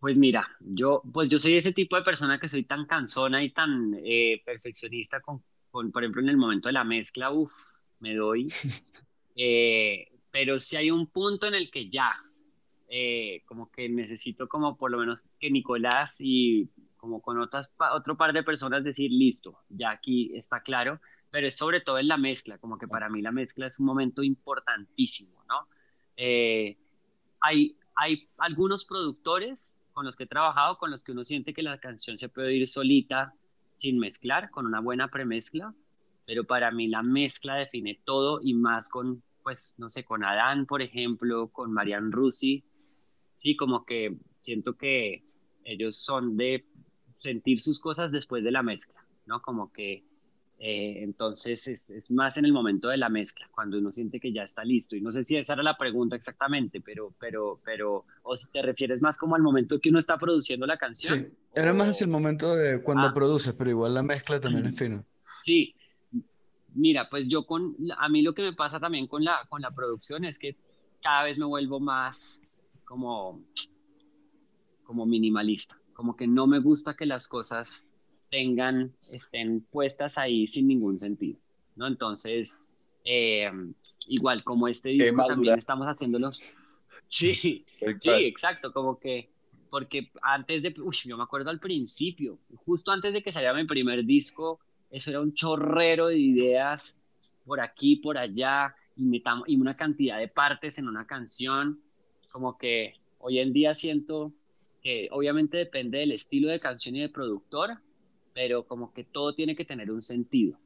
[0.00, 3.50] pues mira, yo, pues yo soy ese tipo de persona que soy tan cansona y
[3.50, 7.52] tan eh, perfeccionista con, por ejemplo, en el momento de la mezcla, uff,
[8.00, 8.46] me doy.
[9.40, 12.10] Eh, pero si hay un punto en el que ya,
[12.88, 18.16] eh, como que necesito como por lo menos que Nicolás y como con otras, otro
[18.16, 22.16] par de personas decir, listo, ya aquí está claro, pero es sobre todo en la
[22.16, 25.68] mezcla, como que para mí la mezcla es un momento importantísimo, ¿no?
[26.16, 31.60] hay, hay algunos productores con los que he trabajado, con los que uno siente que
[31.60, 33.34] la canción se puede ir solita
[33.72, 35.74] sin mezclar, con una buena premezcla,
[36.24, 40.66] pero para mí la mezcla define todo y más con, pues, no sé, con Adán,
[40.66, 42.62] por ejemplo, con Marian Rusi,
[43.34, 45.24] sí, como que siento que
[45.64, 46.64] ellos son de
[47.16, 49.42] sentir sus cosas después de la mezcla, ¿no?
[49.42, 50.04] Como que
[50.60, 54.32] eh, entonces es, es, más en el momento de la mezcla, cuando uno siente que
[54.32, 54.96] ya está listo.
[54.96, 58.60] Y no sé si esa era la pregunta exactamente, pero, pero, pero, o si te
[58.60, 61.18] refieres más como al momento que uno está produciendo la canción.
[61.18, 63.14] Sí, era más hacia el momento de cuando ah.
[63.14, 65.04] produces, pero igual la mezcla también es fino.
[65.42, 65.74] Sí,
[66.74, 69.70] mira, pues yo con, a mí lo que me pasa también con la, con la
[69.70, 70.56] producción es que
[71.02, 72.40] cada vez me vuelvo más
[72.86, 73.42] como,
[74.84, 77.88] como minimalista, como que no me gusta que las cosas
[78.30, 81.38] tengan, estén puestas ahí sin ningún sentido,
[81.76, 81.86] ¿no?
[81.86, 82.58] Entonces,
[83.04, 83.50] eh,
[84.06, 86.40] igual como este disco también estamos haciéndolos.
[87.10, 87.64] Sí,
[88.02, 89.30] sí, exacto, como que,
[89.70, 93.64] porque antes de, uy, yo me acuerdo al principio, justo antes de que saliera mi
[93.64, 94.60] primer disco,
[94.90, 96.98] eso era un chorrero de ideas
[97.46, 101.80] por aquí, por allá, y, metamos, y una cantidad de partes en una canción,
[102.30, 104.34] como que hoy en día siento
[104.82, 107.78] que obviamente depende del estilo de canción y de productor,
[108.38, 110.60] pero como que todo tiene que tener un sentido.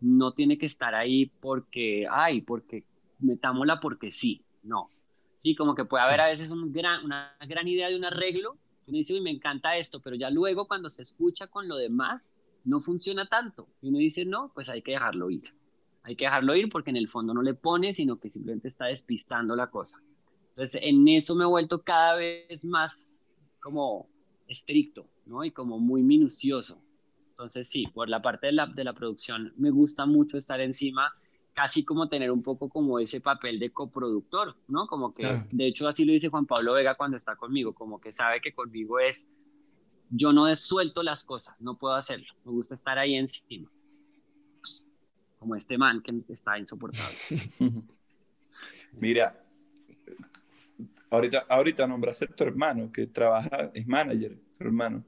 [0.00, 2.82] No tiene que estar ahí porque, ay, porque
[3.20, 4.88] metámosla porque sí, no.
[5.36, 8.58] Sí, como que puede haber a veces un gran, una gran idea de un arreglo,
[8.88, 12.80] uno dice, me encanta esto, pero ya luego cuando se escucha con lo demás, no
[12.80, 13.68] funciona tanto.
[13.80, 15.44] Y uno dice, no, pues hay que dejarlo ir.
[16.02, 18.86] Hay que dejarlo ir porque en el fondo no le pone, sino que simplemente está
[18.86, 20.02] despistando la cosa.
[20.48, 23.12] Entonces, en eso me he vuelto cada vez más
[23.60, 24.08] como
[24.48, 25.44] estricto, ¿no?
[25.44, 26.82] Y como muy minucioso.
[27.32, 31.14] Entonces sí, por la parte de la, de la producción me gusta mucho estar encima,
[31.54, 34.86] casi como tener un poco como ese papel de coproductor, ¿no?
[34.86, 38.12] Como que, de hecho así lo dice Juan Pablo Vega cuando está conmigo, como que
[38.12, 39.26] sabe que conmigo es,
[40.10, 43.70] yo no suelto las cosas, no puedo hacerlo, me gusta estar ahí encima.
[45.38, 47.16] Como este man que está insoportable.
[48.92, 49.42] Mira,
[51.08, 55.02] ahorita, ahorita nombraste a tu hermano que trabaja, es manager, tu hermano.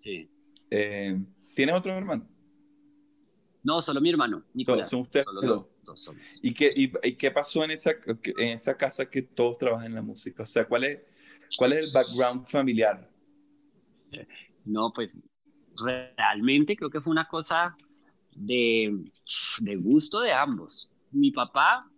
[0.00, 0.30] Sí.
[0.70, 1.18] Eh,
[1.54, 2.28] ¿Tienes otro hermano?
[3.62, 4.88] No, solo mi hermano, Nicolás.
[4.88, 5.66] Son ustedes dos.
[6.42, 7.92] ¿Y qué, y, qué pasó en esa,
[8.38, 10.44] en esa casa que todos trabajan en la música?
[10.44, 11.00] O sea, ¿cuál es,
[11.58, 13.10] cuál es el background familiar?
[14.64, 15.20] No, pues
[15.84, 17.76] realmente creo que fue una cosa
[18.34, 19.04] de,
[19.60, 20.92] de gusto de ambos.
[21.10, 21.90] Mi papá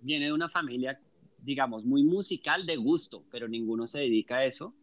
[0.00, 0.98] viene de una familia,
[1.38, 4.74] digamos, muy musical de gusto, pero ninguno se dedica a eso.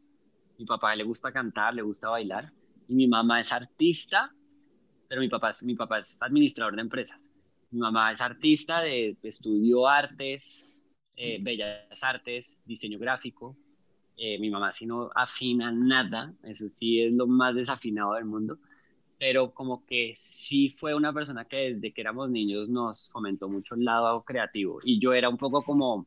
[0.57, 2.53] Mi papá le gusta cantar, le gusta bailar.
[2.87, 4.31] Y mi mamá es artista,
[5.07, 7.31] pero mi papá, mi papá es administrador de empresas.
[7.71, 10.65] Mi mamá es artista, de, estudió artes,
[11.15, 13.55] eh, bellas artes, diseño gráfico.
[14.15, 18.59] Eh, mi mamá sí no afina nada, eso sí es lo más desafinado del mundo,
[19.17, 23.73] pero como que sí fue una persona que desde que éramos niños nos fomentó mucho
[23.73, 26.05] el lado creativo y yo era un poco como,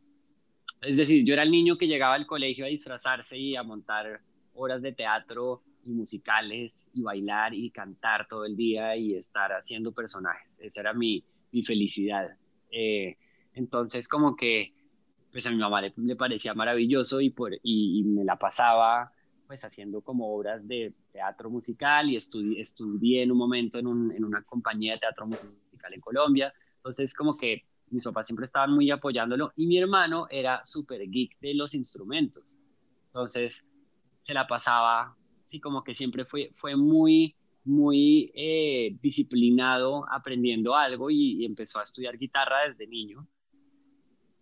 [0.83, 4.21] es decir, yo era el niño que llegaba al colegio a disfrazarse y a montar
[4.55, 9.93] horas de teatro y musicales y bailar y cantar todo el día y estar haciendo
[9.93, 10.59] personajes.
[10.61, 12.37] Esa era mi, mi felicidad.
[12.71, 13.17] Eh,
[13.55, 14.75] entonces como que
[15.31, 19.13] pues a mi mamá le, parecía maravilloso y, por, y, me la pasaba
[19.47, 24.13] pues haciendo como obras de teatro musical y estudié, estudié en un momento en, un,
[24.13, 26.53] en una compañía de teatro musical en Colombia.
[26.77, 31.39] Entonces como que mis papás siempre estaban muy apoyándolo y mi hermano era súper geek
[31.39, 32.59] de los instrumentos.
[33.09, 33.65] Entonces
[34.21, 35.17] se la pasaba,
[35.47, 41.85] sí, como que siempre fue, fue muy, muy eh, disciplinado aprendiendo algo y, empezó a
[41.85, 43.27] estudiar guitarra desde niño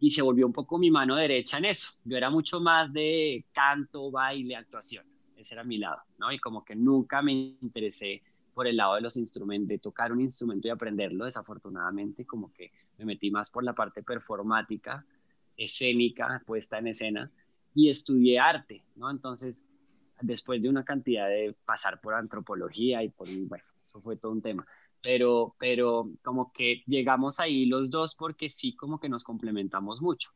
[0.01, 1.95] y se volvió un poco mi mano derecha en eso.
[2.05, 5.07] Yo era mucho más de canto, baile, actuación.
[5.37, 6.33] Ese era mi lado, ¿no?
[6.33, 10.21] Y como que nunca me interesé por el lado de los instrumentos, de tocar un
[10.21, 15.05] instrumento y aprenderlo, desafortunadamente, como que me metí más por la parte performática,
[15.57, 17.33] escénica, puesta en escena,
[17.75, 19.11] y estudié arte, ¿no?
[19.11, 19.65] Entonces,
[20.21, 24.43] después de una cantidad de pasar por antropología y por, bueno, eso fue todo un
[24.43, 24.67] tema.
[25.03, 30.31] Pero, pero como que llegamos ahí los dos porque sí, como que nos complementamos mucho.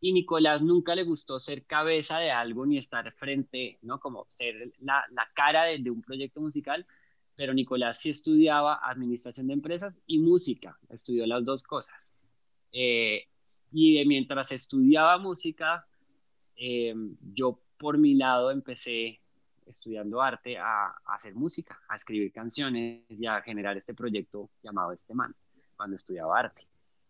[0.00, 3.98] Y Nicolás nunca le gustó ser cabeza de algo ni estar frente, ¿no?
[3.98, 6.86] Como ser la, la cara de, un proyecto musical,
[7.34, 12.14] pero Nicolás sí estudiaba administración de empresas y música, estudió las dos cosas.
[12.72, 13.26] Eh,
[13.72, 15.86] y mientras estudiaba música,
[16.56, 16.94] eh,
[17.34, 19.20] yo por mi lado empecé
[19.66, 25.14] estudiando arte a, hacer música, a escribir canciones y a generar este proyecto llamado Este
[25.14, 25.34] Man,
[25.76, 26.66] cuando estudiaba arte.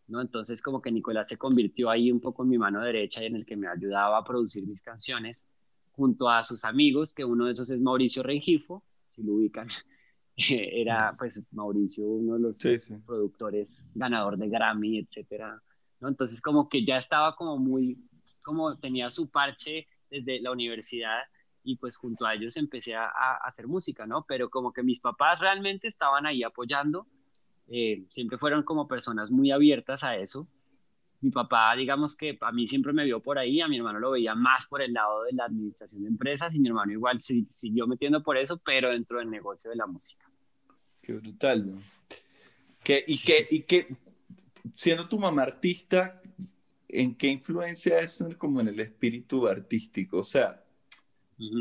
[0.09, 0.21] ¿no?
[0.21, 3.37] Entonces como que Nicolás se convirtió ahí un poco en mi mano derecha y en
[3.37, 5.49] el que me ayudaba a producir mis canciones
[5.93, 9.69] junto a sus amigos, que uno de esos es Mauricio Rengifo, si lo ubican.
[10.37, 12.63] Era pues Mauricio uno de los
[13.05, 15.61] productores, ganador de Grammy, etcétera.
[16.01, 16.09] ¿no?
[16.09, 17.99] Entonces como que ya estaba como muy,
[18.45, 21.23] como tenía su parche desde la universidad
[21.63, 23.09] y pues junto a ellos empecé a,
[23.45, 24.25] hacer música, ¿no?
[24.27, 27.07] Pero como que mis papás realmente estaban ahí apoyando,
[27.69, 30.49] eh, siempre fueron como personas muy abiertas a eso.
[31.21, 34.13] Mi papá, digamos que a mí siempre me vio por ahí, a mi hermano lo
[34.13, 37.87] veía más por el lado de la administración de empresas y mi hermano igual siguió
[37.87, 40.31] metiendo por eso, pero dentro del negocio de la música.
[41.03, 41.79] Qué brutal, ¿no?
[42.85, 43.89] ¿Qué, y, qué, y qué,
[44.75, 46.23] siendo tu mamá artista,
[46.89, 50.19] ¿en qué influencia eso como en el espíritu artístico?
[50.19, 50.65] O sea,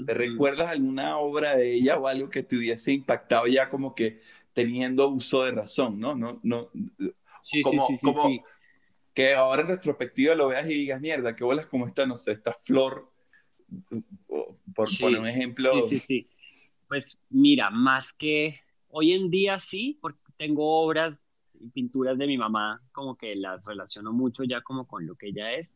[0.06, 4.18] ¿te recuerdas alguna obra de ella o algo que te hubiese impactado ya como que
[4.54, 6.16] teniendo uso de razón, ¿no?
[6.16, 6.72] no, no
[7.42, 8.44] sí, como, sí, sí, como
[9.14, 12.34] que ahora en retrospectiva lo veas y digas, mierda, qué bolas como esta, no sé,
[12.34, 13.12] esta flor,
[14.74, 15.88] por poner un ejemplo.
[15.88, 16.30] Sí, sí, sí.
[16.88, 21.28] Pues mira, más que hoy en día sí, porque tengo obras
[21.74, 25.54] pinturas de mi mamá, como que las relaciono mucho ya como con lo que ella
[25.54, 25.76] es,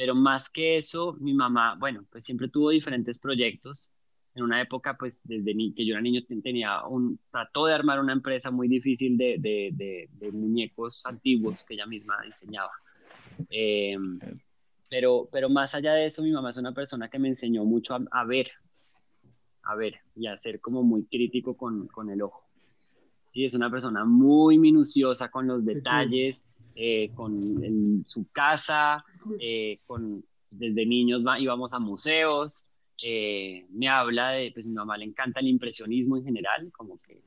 [0.00, 3.92] pero más que eso, mi mamá, bueno, pues siempre tuvo diferentes proyectos.
[4.34, 8.14] En una época, pues desde que yo era niño tenía un, trató de armar una
[8.14, 12.70] empresa muy difícil de, de, de, muñecos antiguos que ella misma diseñaba.
[13.50, 14.18] Em,
[14.88, 17.94] pero, pero más allá de eso, mi mamá es una persona que me enseñó mucho
[17.94, 18.52] a, a ver,
[19.64, 22.49] a ver y a ser como muy crítico con, con el ojo.
[23.30, 26.42] Sí, es una persona muy minuciosa con los detalles,
[26.74, 29.04] eh, con su casa,
[29.38, 32.66] eh, con, desde niños íbamos a museos,
[33.00, 37.22] eh, me habla de, pues mi mamá le encanta el impresionismo en general, como que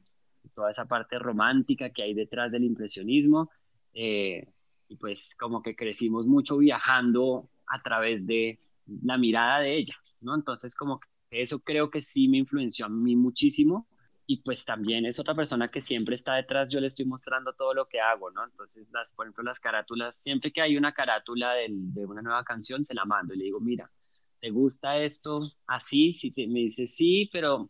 [0.53, 3.49] toda esa parte romántica que hay detrás del impresionismo,
[3.93, 8.59] y pues como que crecimos mucho viajando a través de
[9.03, 10.35] la mirada de ella, ¿no?
[10.35, 13.87] Entonces como que eso creo que sí me influenció a mí muchísimo
[14.25, 17.73] y pues también es otra persona que siempre está detrás, yo le estoy mostrando todo
[17.73, 18.43] lo que hago, ¿no?
[18.45, 21.67] Entonces, las, por ejemplo, las carátulas, siempre que hay una carátula de,
[22.05, 23.91] una nueva canción, se la mando y le digo, mira,
[24.39, 26.13] ¿te gusta esto así?
[26.13, 27.67] Si me dice sí, pero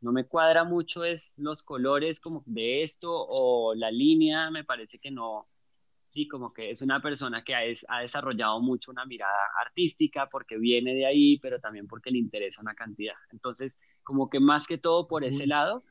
[0.00, 4.98] no me cuadra mucho es los colores como de esto o la línea, me parece
[4.98, 5.46] que no,
[6.08, 10.58] sí, como que es una persona que ha, ha, desarrollado mucho una mirada artística porque
[10.58, 13.14] viene de ahí, pero también porque le interesa una cantidad.
[13.30, 15.82] Entonces, como que más que todo por ese lado,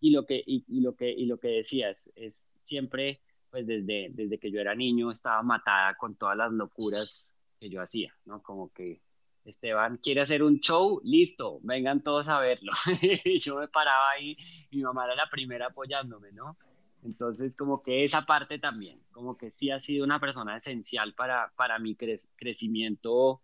[0.00, 4.38] y lo que, y, lo que, y lo que decías, es siempre, pues desde, desde
[4.38, 8.42] que yo era niño, estaba matada con todas las locuras que yo hacía, ¿no?
[8.42, 9.00] Como que
[9.46, 12.72] Esteban quiere hacer un show, listo, vengan todos a verlo.
[13.24, 14.36] y yo me paraba ahí,
[14.70, 16.58] mi mamá era la primera apoyándome, ¿no?
[17.04, 21.52] Entonces, como que esa parte también, como que sí ha sido una persona esencial para,
[21.54, 23.42] para mi crecimiento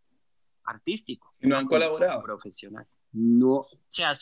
[0.64, 1.34] artístico.
[1.40, 2.22] ¿Y no han colaborado?
[2.22, 2.86] Profesional.
[3.12, 4.14] No, o sea,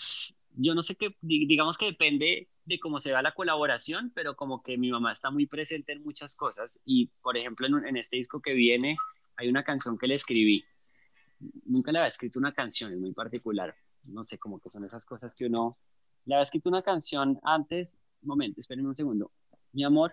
[0.55, 4.62] yo no sé qué, digamos que depende de cómo se va la colaboración, pero como
[4.62, 8.16] que mi mamá está muy presente en muchas cosas y, por ejemplo, en, en este
[8.16, 8.96] disco que viene
[9.37, 10.64] hay una canción que le escribí.
[11.64, 13.74] Nunca le había escrito una canción, es muy particular.
[14.03, 15.79] No sé, como que son esas cosas que uno...
[16.24, 19.33] Le había escrito una canción antes momento, espérenme un segundo.
[19.72, 20.12] Mi amor,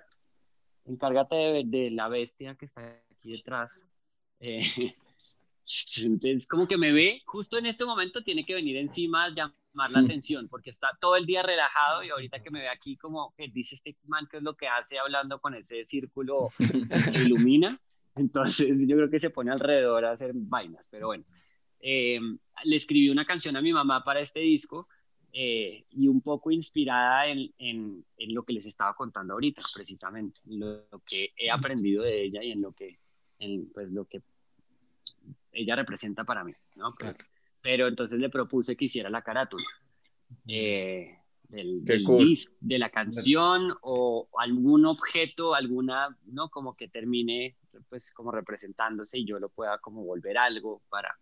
[0.85, 3.87] encárgate de, la bestia que está aquí detrás.
[4.39, 4.61] Eh,
[6.03, 9.91] entonces, como que me ve, justo en este momento tiene que venir encima a llamar
[9.91, 13.33] la atención, porque está todo el día relajado y ahorita que me ve aquí como
[13.35, 16.49] que dice este man que es lo que hace hablando con ese círculo
[17.11, 17.77] que ilumina,
[18.15, 21.25] entonces yo creo que se pone alrededor a hacer vainas, pero bueno.
[21.87, 22.19] Eh,
[22.63, 24.87] le escribí una canción a mi mamá para este disco
[25.37, 30.39] eh, y un poco inspirada en, en, en, lo que les estaba contando ahorita, precisamente,
[30.45, 32.99] lo, que he aprendido de ella y en lo que,
[33.39, 34.23] en, pues, lo que
[35.51, 36.95] ella representa para mí, ¿no?
[36.97, 37.17] Pues,
[37.61, 39.67] pero entonces le propuse que hiciera la carátula
[40.47, 41.19] eh,
[41.49, 42.05] del, del
[42.61, 46.47] de la canción o algún objeto, alguna, ¿no?
[46.49, 47.57] Como que termine,
[47.89, 51.13] pues, como representándose y yo lo pueda como volver algo para,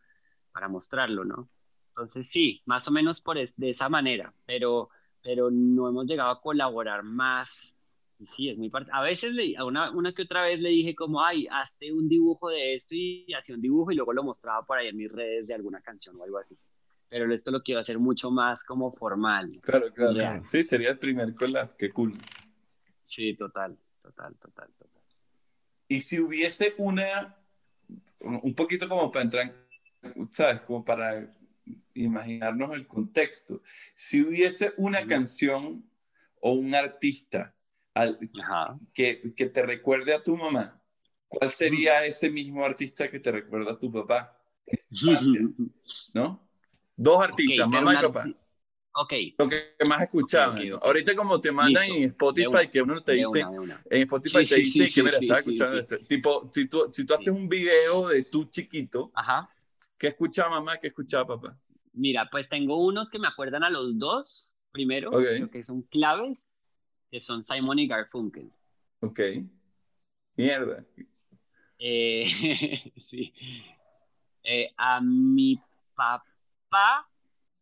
[0.52, 1.50] para mostrarlo, ¿no?
[1.96, 4.90] Entonces sí, más o menos por de esa manera, pero,
[5.22, 7.76] pero no hemos llegado a colaborar más.
[8.18, 8.90] Y sí, es muy parte.
[8.92, 12.50] A veces le, una, una que otra vez le dije como, ay, hazte un dibujo
[12.50, 15.46] de esto y hacía un dibujo y luego lo mostraba por ahí en mis redes
[15.46, 16.58] de alguna canción o algo así.
[17.10, 19.52] Pero esto lo quiero hacer mucho más como formal.
[19.62, 20.44] Claro, claro.
[20.48, 22.18] Sí, sería el primer collab, qué cool.
[23.04, 25.02] Sí, total, total, total, total.
[25.88, 27.38] Y si hubiese una,
[28.20, 29.54] un poquito como para entrar,
[30.32, 30.62] ¿sabes?
[30.62, 31.30] Como para
[31.94, 33.62] imaginarnos el contexto.
[33.94, 35.86] Si hubiese una canción
[36.40, 37.56] o un artista
[38.94, 40.82] que, que, te recuerde a tu mamá,
[41.28, 44.40] ¿cuál sería ese mismo artista que te recuerda a tu papá?
[46.14, 46.48] ¿No?
[46.96, 48.26] Dos artistas, mamá y papá.
[48.96, 49.14] Ok.
[49.38, 50.62] Lo que más escuchaban.
[50.82, 53.44] Ahorita como te mandan en Spotify, que uno te dice,
[53.90, 55.98] en Spotify te dice que, mira, estás escuchando esto.
[56.08, 59.50] Tipo, si tú, si tú haces un video de tu chiquito, Ajá.
[60.04, 61.58] ¿Qué escucha mamá, qué escucha papá?
[61.94, 65.12] Mira, pues tengo unos que me acuerdan a los dos, primero,
[65.50, 66.46] que son claves,
[67.10, 68.52] que son Simon y Garfunkel.
[69.00, 69.22] Ok.
[70.36, 70.84] Mierda.
[71.80, 72.26] Eh,
[72.98, 73.34] sí.
[74.44, 75.58] Eh, a mi
[75.96, 77.10] papá,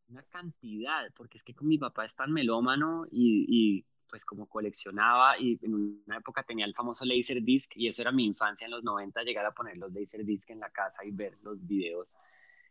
[0.10, 4.48] una cantidad, porque es que con mi papá es tan melómano y, y pues como
[4.48, 5.74] coleccionaba y en
[6.06, 9.48] una época tenía el famoso Laserdisc y eso era mi infancia en los 90, llegar
[9.48, 12.18] a poner los Laserdisc en la casa y ver los videos.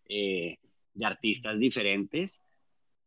[0.04, 0.58] Eh,
[0.94, 2.40] de artistas diferentes,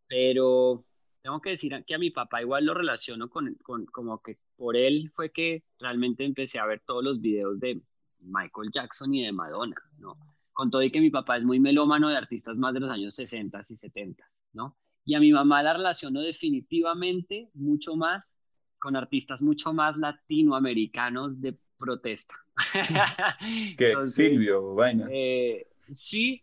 [0.08, 0.86] pero
[1.22, 4.76] tengo que decir que a mi papá igual lo relaciono con, con, como que por
[4.76, 7.82] él fue que realmente empecé a ver todos los videos de
[8.20, 10.18] Michael Jackson y de Madonna, ¿no?
[10.54, 13.16] Con todo y que mi papá es muy melómano de artistas más de los años
[13.16, 14.78] 60 y 70, ¿no?
[15.06, 18.40] Y a mi mamá la relaciono definitivamente mucho más
[18.80, 22.36] con artistas mucho más latinoamericanos de protesta.
[23.78, 25.08] que Silvio, vaina.
[25.10, 26.42] Eh, sí,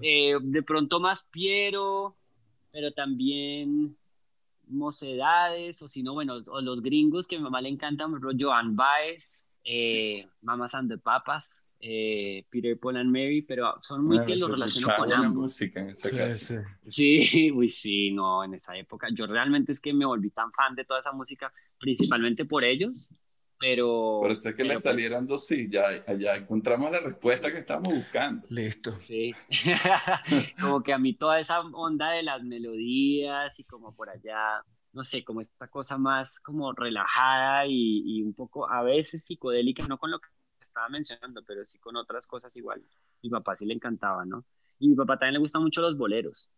[0.00, 2.16] eh, de pronto más Piero,
[2.70, 3.96] pero también
[4.66, 8.18] Mocedades, o si no, bueno, o los gringos que a mi mamá le encantan, por
[8.18, 14.04] ejemplo, Joan Baez, eh, Mamas and the Papas, eh, Peter, Paul and Mary, pero son
[14.04, 15.34] muy que lo relaciono con ambos.
[15.34, 17.50] música en ese sí, Sí.
[17.54, 19.08] uy, sí, no, en esa época.
[19.12, 23.14] Yo realmente es que me volví tan fan de toda esa música, principalmente por ellos,
[23.58, 24.20] pero...
[24.22, 27.58] Por eso es que le pues salieran dos sí, ya, ya encontramos la respuesta que
[27.58, 28.46] estamos buscando.
[28.48, 28.98] Listo.
[29.00, 29.34] Sí,
[30.58, 34.64] como que a mí toda esa onda de las melodías y como por allá,
[34.94, 39.86] no sé, como esta cosa más como relajada y, y un poco a veces psicodélica,
[39.86, 40.28] no con lo que
[40.74, 42.82] estaba mencionando, pero sí con otras cosas igual.
[43.22, 44.44] Mi papá sí le encantaba, ¿no?
[44.80, 46.50] Y mi papá también le gustan mucho los boleros.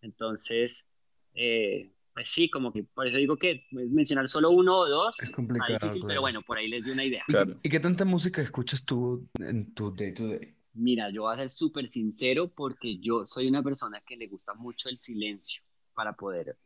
[0.00, 0.88] Entonces,
[1.34, 5.32] eh, pues sí, como que por eso digo que mencionar solo uno o dos es
[5.32, 5.90] complicado.
[6.06, 7.24] Pero bueno, por ahí les di una idea.
[7.62, 10.54] ¿Y, qué tanta música escuchas tú en tu day to day?
[10.74, 14.54] Mira, yo voy a ser súper sincero porque yo soy una persona que le gusta
[14.54, 16.56] mucho el silencio para poder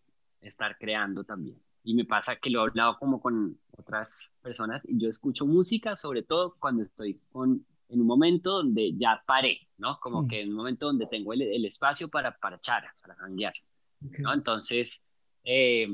[0.42, 1.58] estar creando también.
[1.84, 5.96] Y me pasa que lo he hablado como con otras personas y yo escucho música
[5.96, 9.98] sobre todo cuando estoy con, en un momento donde ya paré, ¿no?
[10.00, 13.54] Como que en un momento donde tengo el, el espacio para, echar, para janguear,
[14.00, 14.32] ¿no?
[14.32, 15.04] Entonces,
[15.44, 15.86] eh,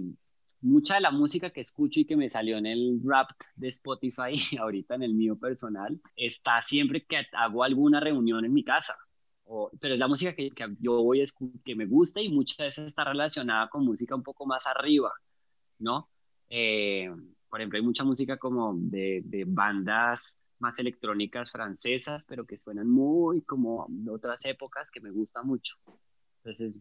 [0.61, 4.33] mucha de la música que escucho y que me salió en el rap de Spotify,
[4.61, 8.97] ahorita en el mío personal, está siempre que hago alguna reunión en mi casa.
[9.45, 11.25] O, pero es la música que, que yo voy a
[11.65, 15.11] que me gusta y muchas veces está relacionada con música un poco más arriba,
[15.81, 16.09] ¿no?
[16.49, 17.11] Eh,
[17.49, 22.89] por ejemplo, hay mucha música como de, de, bandas más electrónicas francesas, pero que suenan
[22.89, 25.75] muy como de otras épocas que me gusta mucho.
[26.37, 26.77] Entonces,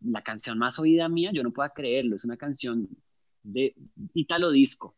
[0.00, 2.88] la canción más oída mía, yo no puedo creerlo, es una canción
[3.42, 3.74] de
[4.14, 4.96] Italo Disco,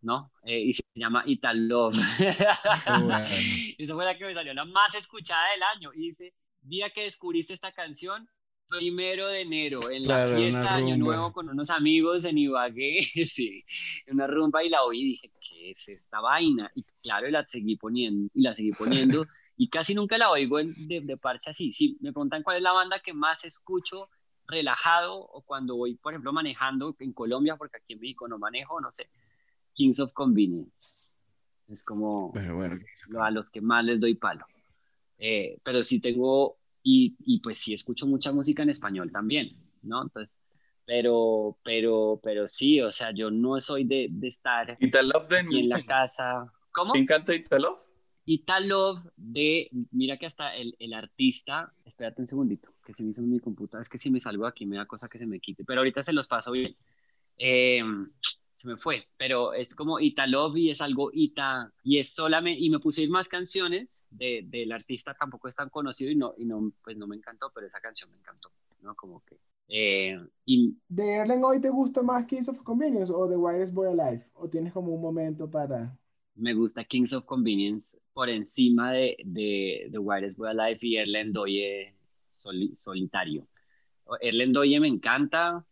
[0.00, 0.32] ¿no?
[0.44, 1.96] Eh, y se llama Italo Love.
[3.78, 5.90] Esa fue la que me salió la más escuchada del año.
[5.94, 8.28] Y dice, día que descubriste esta canción,
[8.78, 13.64] primero de enero, en la fiesta de Año Nuevo con unos amigos en Ibagué, sí,
[14.06, 16.70] en una rumba y la oí y dije, ¿qué es esta vaina?
[16.74, 21.00] Y claro, la seguí poniendo, y la seguí poniendo y casi nunca la oigo de,
[21.02, 21.72] de parche así.
[21.72, 24.08] Si me preguntan cuál es la banda que más escucho
[24.46, 28.80] relajado o cuando voy, por ejemplo, manejando en Colombia, porque aquí en México no manejo,
[28.80, 29.08] no sé,
[29.72, 31.10] Kings of Convenience.
[31.68, 32.32] Es como
[33.18, 34.44] a los que más les doy palo.
[35.18, 40.02] Eh, pero sí tengo, y, y, pues sí escucho mucha música en español también, ¿no?
[40.02, 40.42] Entonces,
[40.84, 44.90] pero, pero, pero sí, o sea, yo no soy de, de estar aquí
[45.60, 46.52] en la casa.
[46.72, 46.92] ¿Cómo?
[46.92, 47.80] ¿Te encanta Italove?
[48.24, 53.20] Italove de, mira que hasta el, el, artista, espérate un segundito, que se me hizo
[53.20, 55.40] en mi computadora, es que si me salgo aquí me da cosa que se me
[55.40, 56.76] quite, pero ahorita se los paso bien.
[57.36, 57.82] Eh,
[58.62, 62.70] se me fue, pero es como Italove y es algo Ita, y es solamente, y
[62.70, 66.72] me puse más canciones de, del artista, tampoco es tan conocido y no, y no,
[66.84, 68.50] pues no me encantó, pero esa canción me encantó,
[68.80, 68.94] ¿no?
[68.94, 69.36] Como que...
[69.66, 73.88] Eh, y, ¿De Erlen hoy te gusta más Kings of Convenience o The Wireless Boy
[73.88, 74.22] Alive?
[74.34, 75.98] ¿O tienes como un momento para...?
[76.34, 81.32] me gusta Kings of Convenience por encima de, de, de Wireless Boy Alive y Erlen
[81.32, 81.94] Doye
[82.30, 83.48] solitario.
[84.20, 85.66] Erlen Doye me encanta,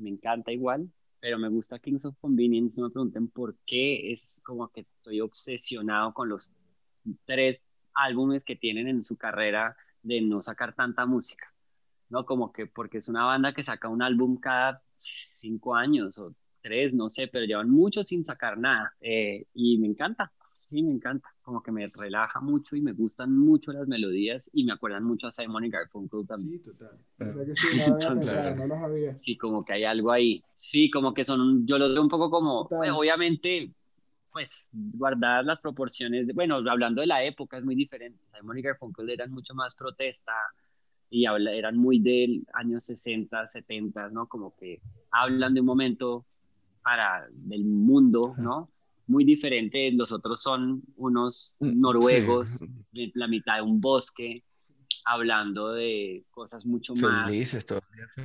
[0.00, 0.90] me encanta igual,
[1.28, 2.80] pero me gusta Kings of Convenience.
[2.80, 6.54] No me pregunten por qué, es como que estoy obsesionado con los
[7.26, 7.60] tres
[7.92, 11.52] álbumes que tienen en su carrera de no sacar tanta música,
[12.08, 12.24] ¿no?
[12.24, 16.94] Como que porque es una banda que saca un álbum cada cinco años o tres,
[16.94, 18.94] no sé, pero llevan mucho sin sacar nada.
[19.02, 20.32] Eh, y me encanta,
[20.68, 21.28] sí, me encanta.
[21.42, 25.26] Como que me relaja mucho y me gustan mucho las melodías y me acuerdan mucho
[25.26, 26.62] a Simon y Garfunkel también.
[26.62, 26.98] Sí, total.
[27.16, 29.18] Que sí, no, Entonces, no los había.
[29.18, 30.42] Sí, como que hay algo ahí.
[30.54, 33.72] Sí, como que son, yo los veo un poco como, pues, obviamente,
[34.30, 38.22] pues guardar las proporciones, de, bueno, hablando de la época es muy diferente.
[38.36, 40.32] Simon y Garfunkel eran mucho más protesta
[41.10, 44.26] y habla, eran muy del años 60, 70, ¿no?
[44.28, 46.26] Como que hablan de un momento
[46.82, 48.70] para del mundo, ¿no?
[49.08, 54.44] Muy diferente, los otros son unos mm, noruegos de la mitad de un bosque,
[55.04, 57.66] hablando de cosas mucho más felices,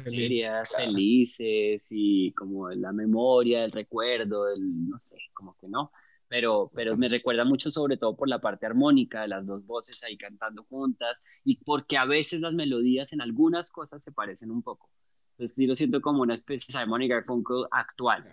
[0.04, 5.92] serias, felices y como la memoria, el recuerdo, el, no sé, como que no.
[6.28, 10.04] Pero, pero me recuerda mucho sobre todo por la parte armónica de las dos voces
[10.04, 14.64] ahí cantando juntas y porque a veces las melodías en algunas cosas se parecen un
[14.64, 14.90] poco.
[15.32, 18.26] Entonces sí lo siento como una especie de Simon y Garfunkel actual.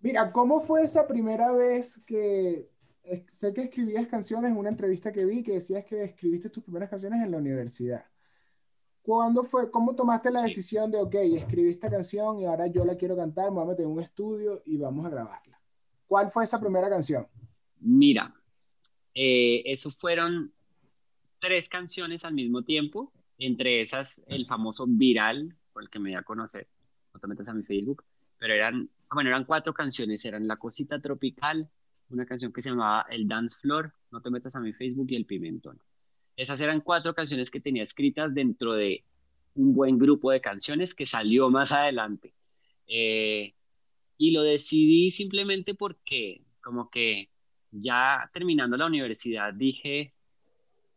[0.00, 2.70] Mira, ¿cómo fue esa primera vez que
[3.26, 6.88] sé que escribías canciones en una entrevista que vi que decías que escribiste tus primeras
[6.88, 8.04] canciones en la universidad?
[9.02, 12.96] ¿Cuándo fue, cómo tomaste la decisión de, ok, escribí esta canción y ahora yo la
[12.96, 15.60] quiero cantar, me voy a meter en un estudio y vamos a grabarla?
[16.06, 17.26] ¿Cuál fue esa primera canción?
[17.80, 18.34] Mira,
[19.14, 20.52] eh, eso fueron
[21.38, 26.18] tres canciones al mismo tiempo, entre esas el famoso Viral, por el que me voy
[26.18, 26.68] a conocer,
[27.14, 28.04] no te metas a mi Facebook,
[28.38, 31.70] pero eran bueno, eran cuatro canciones, eran La Cosita Tropical,
[32.10, 35.16] una canción que se llamaba El Dance Floor, No te metas a mi Facebook y
[35.16, 35.80] El Pimentón.
[36.36, 39.04] Esas eran cuatro canciones que tenía escritas dentro de
[39.54, 42.32] un buen grupo de canciones que salió más adelante.
[42.86, 43.54] Eh,
[44.16, 47.30] y lo decidí simplemente porque como que
[47.70, 50.14] ya terminando la universidad dije,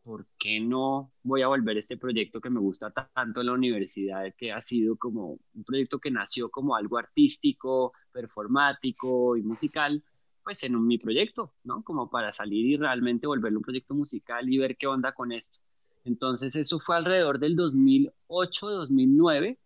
[0.03, 4.33] ¿por qué no voy a volver este proyecto que me gusta tanto en la universidad,
[4.37, 10.03] que ha sido como un proyecto que nació como algo artístico, performático y musical,
[10.43, 11.83] pues en mi proyecto, ¿no?
[11.83, 15.59] Como para salir y realmente volverlo un proyecto musical y ver qué onda con esto.
[16.03, 19.57] Entonces eso fue alrededor del 2008-2009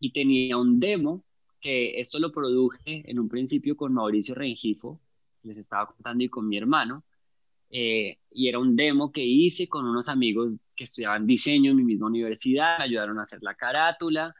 [0.00, 1.24] y tenía un demo
[1.60, 4.98] que esto lo produje en un principio con Mauricio Rengifo,
[5.42, 7.04] les estaba contando, y con mi hermano,
[7.70, 11.84] eh, y era un demo que hice con unos amigos que estudiaban diseño en mi
[11.84, 14.34] misma universidad, me ayudaron a hacer la carátula,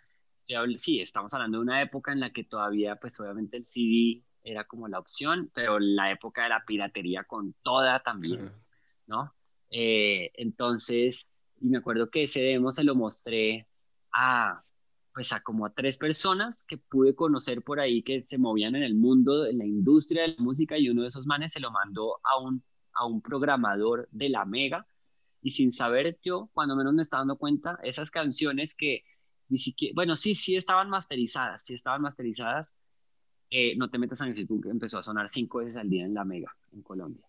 [0.78, 4.64] sí, estamos hablando de una época en la que todavía, pues obviamente el CD era
[4.64, 8.51] como la opción, pero la época de la piratería con toda también,
[9.07, 9.34] ¿no?
[9.70, 11.30] Eh, entonces,
[11.61, 13.68] y me acuerdo que ese demo se lo mostré
[14.12, 14.61] a,
[15.12, 18.82] pues a como a tres personas que pude conocer por ahí que se movían en
[18.82, 21.70] el mundo, en la industria de la música, y uno de esos manes se lo
[21.70, 22.62] mandó a un,
[22.94, 24.86] a un programador de la Mega,
[25.42, 29.05] y sin saber yo, cuando menos me estaba dando cuenta, esas canciones que
[29.49, 32.72] ni siquiera, bueno, sí, sí estaban masterizadas, sí estaban masterizadas,
[33.51, 36.12] eh, No te metas en el Facebook, empezó a sonar cinco veces al día en
[36.12, 37.24] la Mega, en Colombia.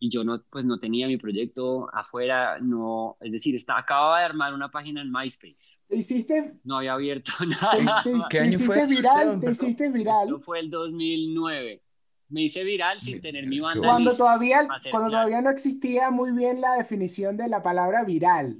[0.00, 4.24] Y yo no, pues no tenía mi proyecto afuera, no, es decir, estaba, acababa de
[4.24, 5.78] armar una página en MySpace.
[5.90, 6.58] hiciste?
[6.64, 8.02] No había abierto nada.
[8.02, 9.38] Te, ¿Qué año hiciste viral?
[9.40, 10.26] ¿Te hiciste viral?
[10.26, 11.82] Eso fue el 2009
[12.30, 13.86] me hice viral sin tener mi banda.
[13.86, 18.56] Cuando todavía, cuando todavía no existía muy bien la definición de la palabra viral.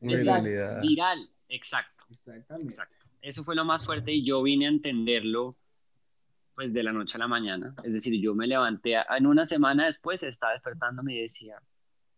[0.00, 2.04] Viral, exacto.
[2.10, 2.72] Exactamente.
[2.72, 2.96] Exacto.
[3.20, 5.56] Eso fue lo más fuerte y yo vine a entenderlo
[6.54, 7.74] pues de la noche a la mañana.
[7.84, 11.60] Es decir, yo me levanté, en una semana después estaba despertándome y decía,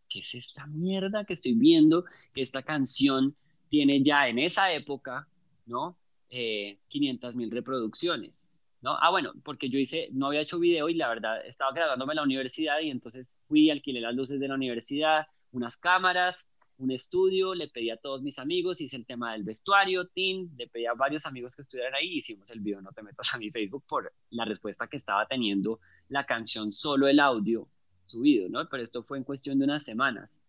[0.08, 2.04] ¿qué es esta mierda que estoy viendo?
[2.32, 3.36] Que esta canción
[3.68, 5.28] tiene ya en esa época,
[5.66, 5.96] ¿no?
[6.28, 8.48] Eh, 500 mil reproducciones.
[8.80, 8.96] ¿no?
[9.00, 12.16] Ah, bueno, porque yo hice, no había hecho video y la verdad estaba graduándome en
[12.16, 16.48] la universidad y entonces fui, alquilé las luces de la universidad, unas cámaras,
[16.82, 20.68] un estudio, le pedí a todos mis amigos, hice el tema del vestuario, team, le
[20.68, 23.50] pedí a varios amigos que estuvieran ahí, hicimos el video, no te metas a mi
[23.50, 27.68] Facebook por la respuesta que estaba teniendo la canción, solo el audio
[28.04, 28.68] subido, ¿no?
[28.68, 30.42] Pero esto fue en cuestión de unas semanas.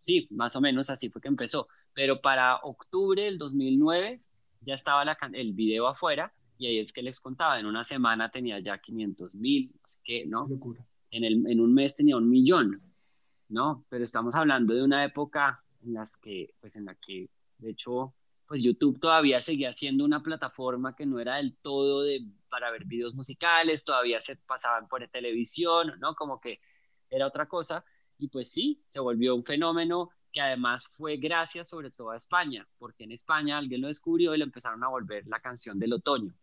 [0.00, 1.68] Sí, más o menos así fue que empezó.
[1.92, 4.18] Pero para octubre del 2009
[4.62, 8.30] ya estaba la, el video afuera y ahí es que les contaba, en una semana
[8.30, 10.48] tenía ya 500 mil, no sé qué, ¿no?
[11.10, 12.82] En, el, en un mes tenía un millón,
[13.50, 13.84] ¿no?
[13.88, 17.28] Pero estamos hablando de una época en, las que, pues en la que,
[17.58, 18.14] de hecho,
[18.46, 22.84] pues YouTube todavía seguía siendo una plataforma que no era del todo de, para ver
[22.84, 26.14] videos musicales, todavía se pasaban por televisión, ¿no?
[26.14, 26.60] Como que
[27.10, 27.84] era otra cosa.
[28.18, 32.66] Y pues sí, se volvió un fenómeno que además fue gracias sobre todo a España,
[32.78, 36.34] porque en España alguien lo descubrió y lo empezaron a volver la canción del otoño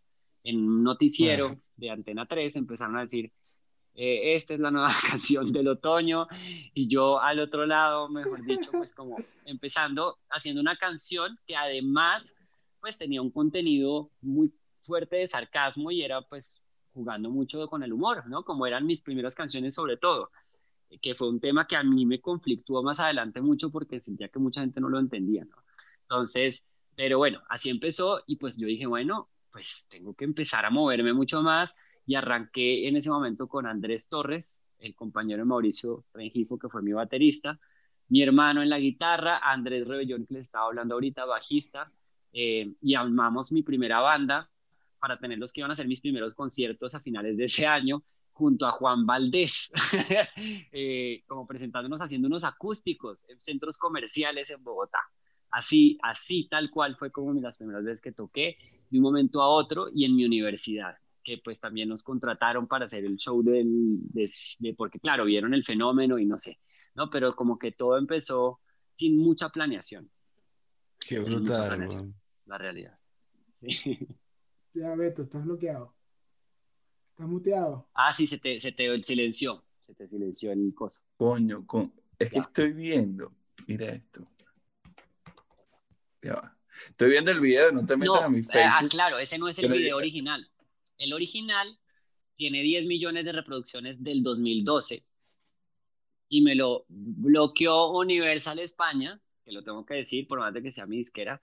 [0.47, 3.31] en un noticiero de Antena 3 empezaron a decir,
[3.99, 6.27] eh, esta es la nueva canción del otoño,
[6.73, 12.35] y yo al otro lado, mejor dicho, pues como empezando haciendo una canción que además
[12.79, 16.61] pues tenía un contenido muy fuerte de sarcasmo y era pues
[16.93, 18.43] jugando mucho con el humor, ¿no?
[18.43, 20.29] Como eran mis primeras canciones sobre todo,
[21.01, 24.39] que fue un tema que a mí me conflictuó más adelante mucho porque sentía que
[24.39, 25.55] mucha gente no lo entendía, ¿no?
[26.03, 30.69] Entonces, pero bueno, así empezó y pues yo dije, bueno, pues tengo que empezar a
[30.69, 31.75] moverme mucho más
[32.07, 36.81] y arranqué en ese momento con Andrés Torres, el compañero de Mauricio Rengifo, que fue
[36.81, 37.59] mi baterista,
[38.07, 41.85] mi hermano en la guitarra, Andrés Rebellón, que les estaba hablando ahorita, bajista,
[42.31, 44.49] eh, y armamos mi primera banda
[44.99, 48.03] para tener los que iban a hacer mis primeros conciertos a finales de ese año,
[48.31, 49.71] junto a Juan Valdés,
[50.71, 54.99] eh, como presentándonos haciendo unos acústicos en centros comerciales en Bogotá.
[55.49, 58.57] Así, así tal cual fue como las primeras veces que toqué
[58.89, 60.97] de un momento a otro y en mi universidad,
[61.27, 65.65] que pues también nos contrataron para hacer el show del, de, porque claro, vieron el
[65.65, 66.57] fenómeno y no sé,
[66.95, 67.09] ¿no?
[67.09, 68.61] Pero como que todo empezó
[68.93, 70.09] sin mucha planeación.
[71.05, 72.13] Qué brutal,
[72.45, 72.97] la realidad.
[74.73, 75.93] Ya, Beto, estás bloqueado.
[77.09, 77.89] Estás muteado.
[77.93, 79.65] Ah, sí, se te, se te silenció.
[79.81, 81.03] Se te silenció el coso.
[81.17, 81.91] Coño, con...
[82.17, 83.33] es que estoy viendo.
[83.65, 84.25] Mira esto.
[86.21, 86.57] Ya va.
[86.89, 88.85] Estoy viendo el video, no te metas a mi eh, ah, Facebook.
[88.85, 90.49] Ah, claro, ese no es el video original.
[90.97, 91.77] El original
[92.35, 95.03] tiene 10 millones de reproducciones del 2012
[96.29, 100.71] y me lo bloqueó Universal España, que lo tengo que decir por más de que
[100.71, 101.41] sea mi disquera,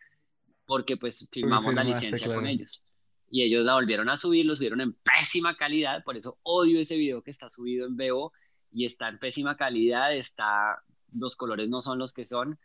[0.67, 2.85] porque pues firmamos la licencia con ellos.
[3.31, 6.97] Y ellos la volvieron a subir, lo subieron en pésima calidad, por eso odio ese
[6.97, 8.33] video que está subido en Bebo
[8.71, 10.83] y está en pésima calidad, está,
[11.13, 12.59] los colores no son los que son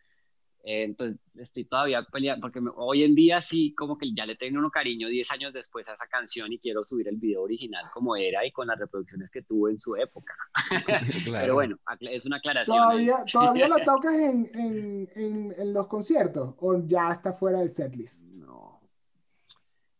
[0.63, 4.59] eh, entonces estoy todavía peleando, porque hoy en día sí, como que ya le tengo
[4.59, 8.15] uno cariño 10 años después a esa canción y quiero subir el video original como
[8.15, 10.35] era y con las reproducciones que tuvo en su época.
[11.31, 12.77] Pero bueno, es una aclaración.
[12.77, 17.69] ¿Todavía, ¿todavía la tocas en, en, en, en, los conciertos o ya está fuera del
[17.69, 18.25] setlist?
[18.25, 18.81] No.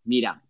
[0.03, 0.41] Mira,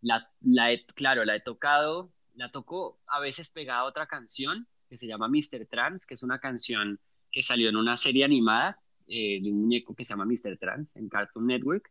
[0.00, 4.96] la, la claro, la he tocado, la tocó a veces pegada a otra canción que
[4.96, 5.66] se llama Mr.
[5.70, 6.98] Trans, que es una canción
[7.30, 10.58] que salió en una serie animada eh, de un muñeco que se llama Mr.
[10.58, 11.90] Trans en Cartoon Network.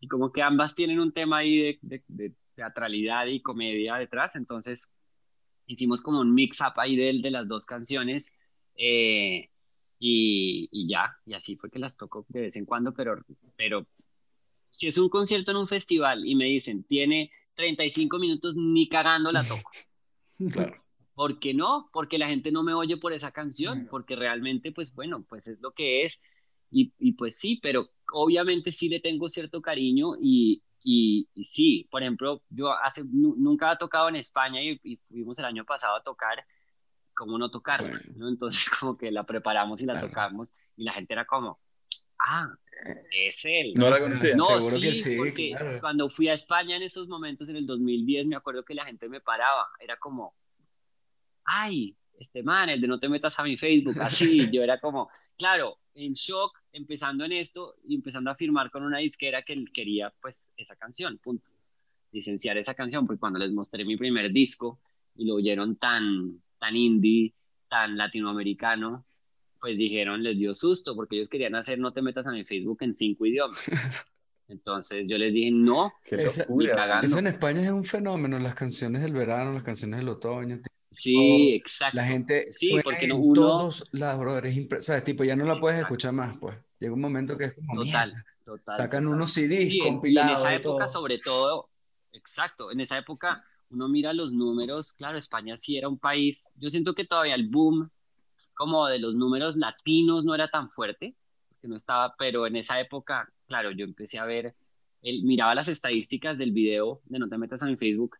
[0.00, 4.90] Y como que ambas tienen un tema ahí de, teatralidad y comedia detrás, entonces
[5.66, 8.32] hicimos como un mix-up ahí de, de las dos canciones.
[8.74, 9.50] Eh,
[10.00, 13.16] y, y, ya, y así fue que las toco de vez en cuando, pero,
[13.56, 13.86] pero
[14.70, 19.32] si es un concierto en un festival y me dicen, tiene 35 minutos, ni cagando
[19.32, 19.70] la toco.
[20.52, 20.84] Claro.
[21.14, 21.90] ¿Por qué no?
[21.92, 25.60] Porque la gente no me oye por esa canción, porque realmente, pues bueno, pues es
[25.60, 26.20] lo que es.
[26.70, 32.02] Y, y pues sí, pero obviamente sí le tengo cierto cariño y, y, sí, por
[32.02, 36.44] ejemplo, yo hace, nunca he tocado en España y, fuimos el año pasado a tocar,
[37.14, 38.00] ¿cómo no tocarla?
[38.16, 38.28] ¿no?
[38.28, 41.60] Entonces como que la preparamos y la tocamos y la gente era como,
[42.20, 42.48] ah,
[43.10, 43.72] es él.
[43.74, 44.34] No la conocía.
[44.36, 47.66] No, Seguro sí, que sí, porque cuando fui a España en esos momentos, en el
[47.66, 50.34] 2010, me acuerdo que la gente me paraba, era como,
[51.44, 55.10] ay, este man, el de no te metas a mi Facebook, así, yo era como,
[55.36, 60.12] claro, en shock, empezando en esto y empezando a firmar con una disquera que quería,
[60.20, 61.48] pues, esa canción, punto.
[62.12, 64.80] Licenciar esa canción, porque cuando les mostré mi primer disco
[65.16, 67.34] y lo oyeron tan, tan indie,
[67.68, 69.04] tan latinoamericano,
[69.60, 72.78] pues dijeron, les dio susto, porque ellos querían hacer No te metas a mi Facebook
[72.80, 73.66] en cinco idiomas.
[74.48, 75.92] Entonces yo les dije, no,
[77.02, 80.60] Eso en España es un fenómeno, las canciones del verano, las canciones del otoño.
[80.98, 81.96] Sí, exacto.
[81.96, 83.40] La gente sí, porque no, uno...
[83.40, 86.56] todos lados, brother, es sea, tipo, ya no la puedes escuchar más, pues.
[86.80, 88.78] Llega un momento que es como, total, total.
[88.78, 90.32] Sacan unos CDs compilados.
[90.32, 91.68] en esa época, sobre todo,
[92.12, 96.70] exacto, en esa época uno mira los números, claro, España sí era un país, yo
[96.70, 97.90] siento que todavía el boom
[98.54, 101.14] como de los números latinos no era tan fuerte,
[101.48, 104.54] porque no estaba, pero en esa época, claro, yo empecé a ver,
[105.02, 108.16] el, miraba las estadísticas del video de No te metas a mi Facebook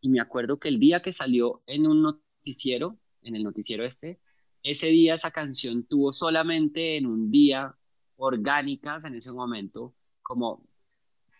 [0.00, 4.20] y me acuerdo que el día que salió en un noticiero, en el noticiero este,
[4.62, 7.74] ese día esa canción tuvo solamente en un día
[8.16, 10.66] orgánicas en ese momento como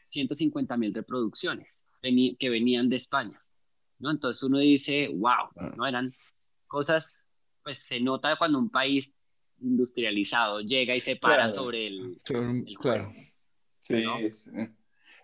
[0.05, 3.43] 150 mil reproducciones que venían de España,
[3.99, 4.11] ¿no?
[4.11, 5.75] Entonces uno dice, wow.
[5.77, 5.87] ¿no?
[5.87, 6.11] Eran
[6.67, 7.29] cosas,
[7.63, 9.13] pues se nota cuando un país
[9.61, 12.21] industrializado llega y se para sobre el,
[12.79, 13.13] claro.
[13.79, 14.51] Sí, sí.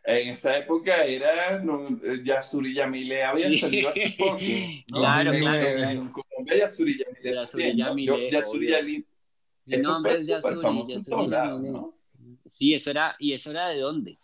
[0.07, 4.39] En esa época era no, Yasuri Yamile, había salido hace poco.
[4.87, 5.91] Claro, claro.
[5.91, 7.35] En Colombia Yasuri Yamile.
[7.35, 8.31] Yasuri Yamile.
[8.31, 9.05] Yasuri Yamile.
[9.67, 11.99] Eso fue súper famoso en todos lados, ¿no?
[12.49, 14.19] Sí, eso era, ¿y eso era de dónde?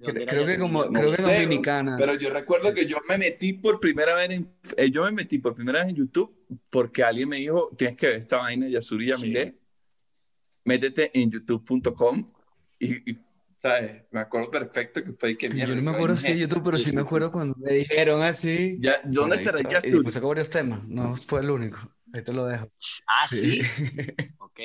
[0.00, 1.96] creo que como no creo que sé, dominicana.
[1.96, 5.38] Pero yo recuerdo que yo me metí por primera vez en eh, yo me metí
[5.38, 6.36] por primera vez en YouTube
[6.68, 9.44] porque alguien me dijo, tienes que ver esta vaina de Yasuri Yamile.
[9.46, 10.26] Sí.
[10.64, 12.30] Métete en youtube.com
[12.78, 13.18] y, y
[13.60, 14.04] ¿sabes?
[14.10, 15.50] Me acuerdo perfecto que fue que...
[15.50, 18.78] Yo no me acuerdo si de YouTube, pero sí me acuerdo cuando me dijeron así.
[18.80, 20.08] Ya, ¿Dónde estará Yasuri?
[20.08, 21.78] Y sacó varios temas, no fue el único.
[22.14, 22.72] Ahí te lo dejo.
[23.06, 23.58] Ah, sí.
[24.38, 24.60] ok.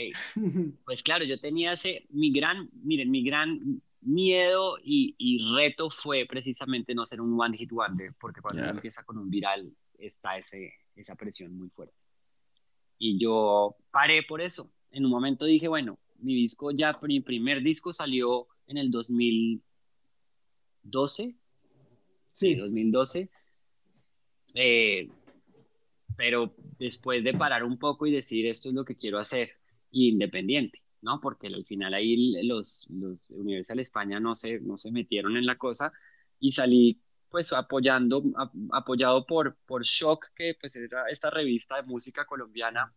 [0.86, 6.26] Pues claro, yo tenía ese, mi gran, miren, mi gran miedo y, y reto fue
[6.26, 10.38] precisamente no ser un one hit wonder, porque cuando uno empieza con un viral está
[10.38, 11.96] ese, esa presión muy fuerte.
[12.98, 14.72] Y yo paré por eso.
[14.90, 21.36] En un momento dije, bueno, mi disco ya, mi primer disco salió en el 2012.
[22.32, 23.30] Sí, 2012.
[24.56, 25.10] Eh,
[26.16, 29.52] pero después de parar un poco y decir esto es lo que quiero hacer,
[29.92, 31.20] independiente, ¿no?
[31.20, 35.58] Porque al final ahí los, los Universal España no se, no se metieron en la
[35.58, 35.92] cosa
[36.40, 38.24] y salí pues apoyando,
[38.72, 42.94] apoyado por, por Shock, que pues era esta revista de música colombiana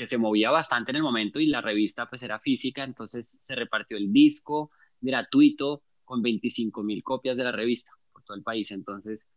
[0.00, 3.54] que se movía bastante en el momento y la revista pues era física, entonces se
[3.54, 8.70] repartió el disco gratuito con 25 mil copias de la revista por todo el país,
[8.70, 9.28] entonces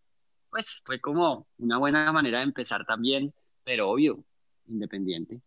[0.49, 3.33] pues fue como una buena manera de empezar también,
[3.65, 4.23] pero obvio,
[4.67, 5.41] independiente,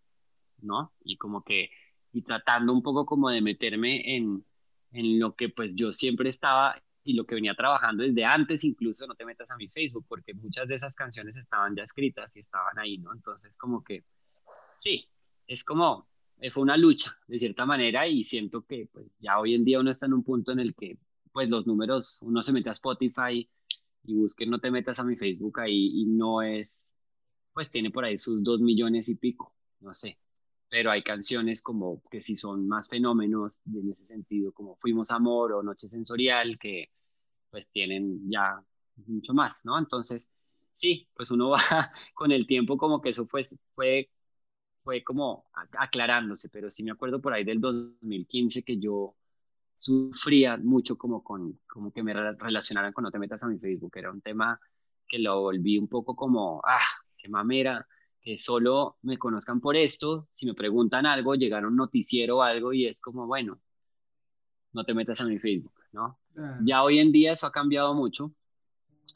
[0.59, 0.93] ¿no?
[1.03, 1.71] Y como que,
[2.13, 4.45] y tratando un poco como de meterme en,
[4.93, 9.07] en lo que pues yo siempre estaba y lo que venía trabajando desde antes incluso,
[9.07, 12.41] no te metas a mi Facebook, porque muchas de esas canciones estaban ya escritas y
[12.41, 13.15] estaban ahí, ¿no?
[13.15, 14.05] Entonces como que
[14.87, 15.09] sí,
[15.49, 16.09] es como,
[16.39, 19.81] eh, fue una lucha de cierta manera y siento que pues ya hoy en día
[19.81, 20.99] uno está en un punto en el que
[21.33, 23.49] pues los números, uno se mete a Spotify
[24.05, 26.95] y busque no te metas a mi Facebook ahí y no es,
[27.53, 30.19] pues tiene por ahí sus dos millones y pico, no sé.
[30.69, 35.53] Pero hay canciones como que sí son más fenómenos en ese sentido, como Fuimos Amor
[35.53, 36.91] o Noche Sensorial, que
[37.51, 38.63] pues tienen ya
[39.07, 39.79] mucho más, ¿no?
[39.79, 40.33] Entonces,
[40.73, 41.61] sí, pues uno va
[42.15, 44.11] con el tiempo como que eso fue, fue
[44.87, 49.17] fue como aclarándose, pero sí me acuerdo por ahí del 2015 que yo
[49.79, 53.91] sufría mucho como con como que me relacionaran con no te metas a mi Facebook,
[53.97, 54.61] era un tema
[55.09, 56.87] que lo volví un poco como, ah,
[57.19, 57.85] qué mamera,
[58.21, 62.73] que solo me conozcan por esto, si me preguntan algo, llegar un noticiero o algo
[62.73, 63.61] y es como, bueno,
[64.73, 66.21] no te metas a mi Facebook, ¿no?
[66.63, 68.33] Ya hoy en día eso ha cambiado mucho,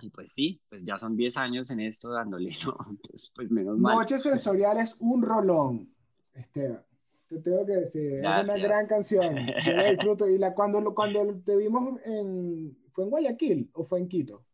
[0.01, 2.77] y pues sí, pues ya son 10 años en esto dándole, ¿no?
[2.89, 3.97] Entonces, pues menos mal.
[3.97, 5.93] Noche sensorial es un rolón,
[6.35, 6.85] Esteban.
[7.29, 9.37] te tengo que decir, es una gran canción.
[9.65, 10.29] Yo la disfruto.
[10.29, 12.77] Y la, cuando, cuando te vimos en.
[12.91, 14.45] ¿Fue en Guayaquil o fue en Quito?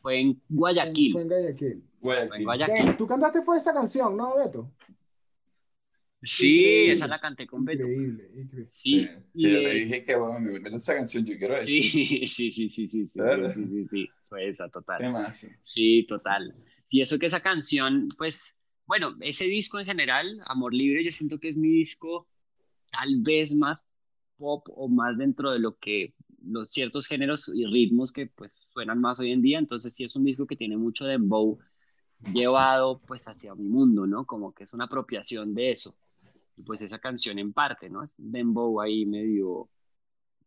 [0.00, 1.12] Fue en Guayaquil.
[1.12, 1.84] fue en Guayaquil.
[2.00, 2.96] Guayaquil.
[2.96, 4.70] Tú cantaste fue esa canción, ¿no, Beto?
[6.26, 7.86] Sí, esa la canté con Beto.
[7.86, 8.66] Increíble, increíble.
[8.66, 11.82] Sí, y yo le dije que bueno, me gusta esa canción, yo quiero decir.
[11.92, 13.10] Sí, sí, sí, sí, sí, sí,
[13.54, 14.98] sí, sí, fue esa, total.
[15.00, 15.46] ¿Qué más?
[15.62, 16.54] Sí, total.
[16.90, 21.38] Y eso que esa canción, pues, bueno, ese disco en general, Amor Libre, yo siento
[21.38, 22.28] que es mi disco
[22.90, 23.84] tal vez más
[24.36, 29.00] pop o más dentro de lo que los ciertos géneros y ritmos que pues suenan
[29.00, 31.58] más hoy en día, entonces sí es un disco que tiene mucho de dembow
[32.32, 34.24] llevado pues hacia mi mundo, ¿no?
[34.24, 35.96] Como que es una apropiación de eso.
[36.56, 38.02] Y pues esa canción en parte, ¿no?
[38.02, 39.68] Es dembow ahí medio,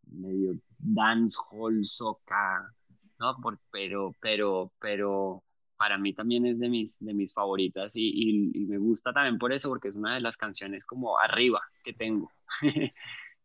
[0.06, 2.74] medio dancehall, soca,
[3.18, 3.36] ¿no?
[3.70, 5.44] pero, pero, pero
[5.76, 9.52] para mí también es de mis, de mis favoritas y, y, me gusta también por
[9.52, 12.30] eso, porque es una de las canciones como arriba que tengo,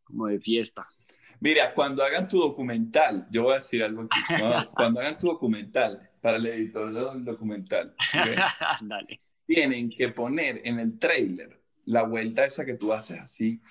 [0.03, 0.87] como de fiesta.
[1.39, 4.19] Mira, cuando hagan tu documental, yo voy a decir algo aquí,
[4.75, 7.95] cuando hagan tu documental, para el editor del documental,
[8.81, 9.21] Dale.
[9.45, 13.61] tienen que poner en el trailer la vuelta esa que tú haces así.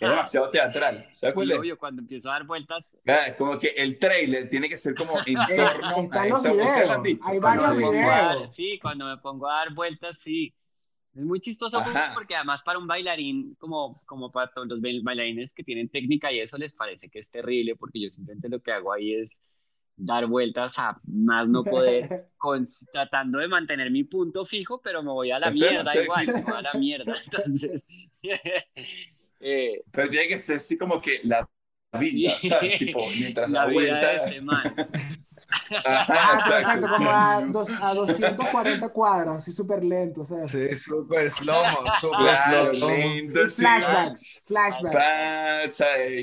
[0.00, 1.06] es demasiado teatral.
[1.10, 2.92] ¿Sabes cuál Obvio, cuando empiezo a dar vueltas.
[3.04, 7.02] Es como que el trailer tiene que ser como en torno a esa vuelta.
[7.24, 8.56] Hay varios videos.
[8.56, 10.54] Sí, cuando me pongo a dar vueltas, sí.
[11.14, 11.82] Es muy chistoso
[12.14, 16.38] porque además para un bailarín, como, como para todos los bailarines que tienen técnica y
[16.38, 19.30] eso les parece que es terrible porque yo simplemente lo que hago ahí es
[20.00, 25.10] dar vueltas a más no poder, con, tratando de mantener mi punto fijo, pero me
[25.10, 27.14] voy a la mierda igual, me voy a la mierda.
[27.24, 27.82] Entonces,
[29.40, 31.48] eh, pero tiene que ser así como que la
[31.98, 32.78] vida, ¿sabes?
[32.78, 34.26] Tipo, mientras la, la vuelta...
[34.26, 34.42] De
[35.84, 40.46] ah, exacto, como a, dos, a 240 cuadros, así súper lento, o sea.
[40.46, 41.62] Sí, súper slow,
[42.00, 42.72] súper slow.
[42.72, 45.82] Lento, flashbacks, flashbacks.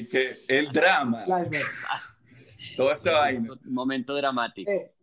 [0.09, 1.25] que el drama.
[1.25, 2.16] Flashbacks.
[2.77, 3.49] Toda esa vaina.
[3.65, 4.71] Momento dramático.
[4.71, 4.93] Eh,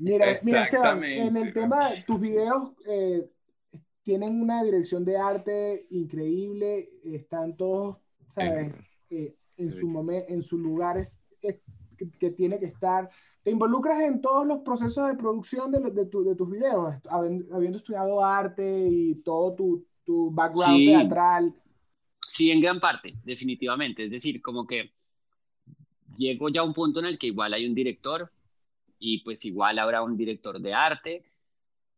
[0.00, 3.30] mira, mira Esteban, en el tema, tus videos eh,
[4.02, 7.98] tienen una dirección de arte increíble, están todos,
[8.28, 8.74] ¿sabes?
[9.10, 13.08] Eh, en, su momento, en sus lugares que, tiene que estar.
[13.42, 17.78] ¿Te involucras en todos los procesos de producción de, de, tu, de tus videos, habiendo,
[17.78, 21.54] estudiado arte y todo tu, tu background teatral?
[22.28, 24.04] Sí, en gran parte, definitivamente.
[24.04, 24.90] Es decir, como que
[26.16, 28.30] llego ya a un punto en el que igual hay un director
[28.98, 31.24] y pues igual habrá un director de arte,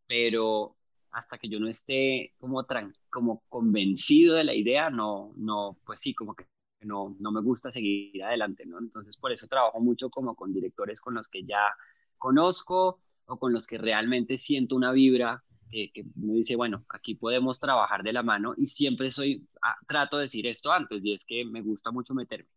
[0.06, 0.76] pero
[1.12, 2.66] hasta que yo no esté como,
[3.10, 6.46] como convencido de la idea, no, no, pues sí, como que
[6.82, 8.78] no, no me gusta seguir adelante, ¿no?
[8.78, 11.72] Entonces por eso trabajo mucho como con directores con los que ya
[12.18, 17.60] conozco o con los que realmente siento una vibra que me dice, bueno, aquí podemos
[17.60, 21.26] trabajar de la mano y siempre soy, ah, trato de decir esto antes y es
[21.26, 22.48] que me gusta mucho meterme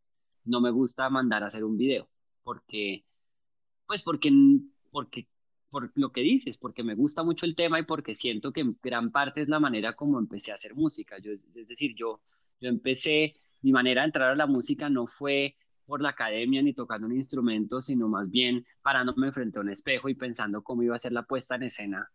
[0.46, 2.10] no me gusta mandar a hacer un video,
[2.44, 3.06] porque,
[3.88, 4.32] pues porque,
[4.92, 5.28] porque,
[5.70, 8.78] por lo que dices, porque me gusta mucho el tema y porque siento que en
[8.82, 11.18] gran parte es la manera como empecé a hacer música.
[11.20, 12.22] Yo, es decir, yo,
[12.60, 16.74] yo empecé, mi manera de entrar a la música no fue por la academia ni
[16.74, 20.96] tocando un instrumento, sino más bien parándome frente a un espejo y pensando cómo iba
[20.96, 22.10] a ser la puesta en escena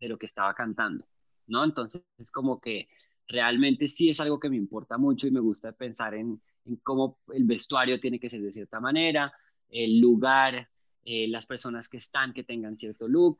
[0.00, 1.06] de lo que estaba cantando,
[1.46, 1.64] ¿no?
[1.64, 2.88] Entonces es como que
[3.26, 7.18] realmente sí es algo que me importa mucho y me gusta pensar en, en cómo
[7.32, 9.32] el vestuario tiene que ser de cierta manera,
[9.70, 10.68] el lugar,
[11.04, 13.38] eh, las personas que están que tengan cierto look,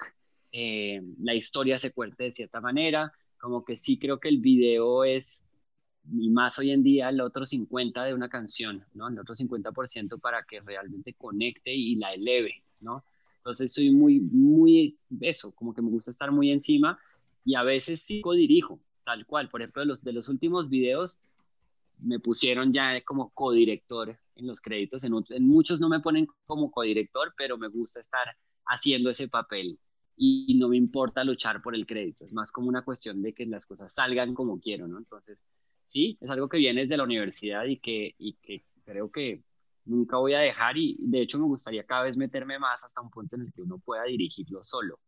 [0.53, 5.05] eh, la historia se cuente de cierta manera, como que sí creo que el video
[5.05, 5.49] es,
[6.13, 9.09] y más hoy en día, el otro 50 de una canción, ¿no?
[9.09, 13.05] El otro 50% para que realmente conecte y la eleve, ¿no?
[13.37, 16.99] Entonces soy muy, muy, eso, como que me gusta estar muy encima
[17.45, 19.51] y a veces sí dirijo, tal cual.
[19.51, 21.23] Por ejemplo, los, de los últimos videos,
[22.05, 25.05] me pusieron ya como codirector en los créditos.
[25.05, 25.13] En,
[25.47, 28.37] muchos no me ponen como codirector, pero me gusta estar
[28.67, 29.79] haciendo ese papel
[30.17, 32.25] y no me importa luchar por el crédito.
[32.25, 34.99] Es más como una cuestión de que las cosas salgan como quiero, ¿no?
[34.99, 35.47] Entonces,
[35.85, 39.43] sí, es algo que viene desde la universidad y que, y que creo que
[39.87, 43.11] nunca voy a dejar y de hecho me gustaría cada vez meterme más hasta un
[43.11, 44.99] punto en el que uno pueda dirigirlo solo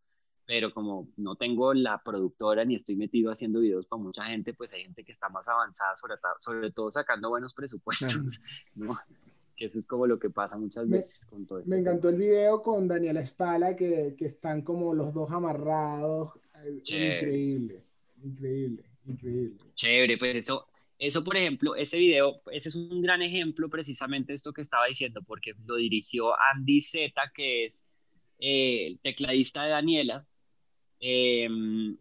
[0.47, 4.73] pero como no tengo la productora ni estoy metido haciendo videos para mucha gente, pues
[4.73, 8.43] hay gente que está más avanzada, sobre, sobre todo sacando buenos presupuestos,
[8.77, 8.97] ¿no?
[9.57, 11.71] Que eso es como lo que pasa muchas veces con todo esto.
[11.71, 16.39] Me encantó el video con Daniela Espala, que, que están como los dos amarrados.
[16.85, 17.83] Increíble,
[18.23, 19.59] increíble, increíble.
[19.75, 20.67] Chévere, pues eso,
[20.99, 24.87] eso, por ejemplo, ese video, ese es un gran ejemplo precisamente de esto que estaba
[24.87, 27.85] diciendo, porque lo dirigió Andy Z, que es
[28.39, 30.27] eh, el tecladista de Daniela,
[31.01, 31.97] Em,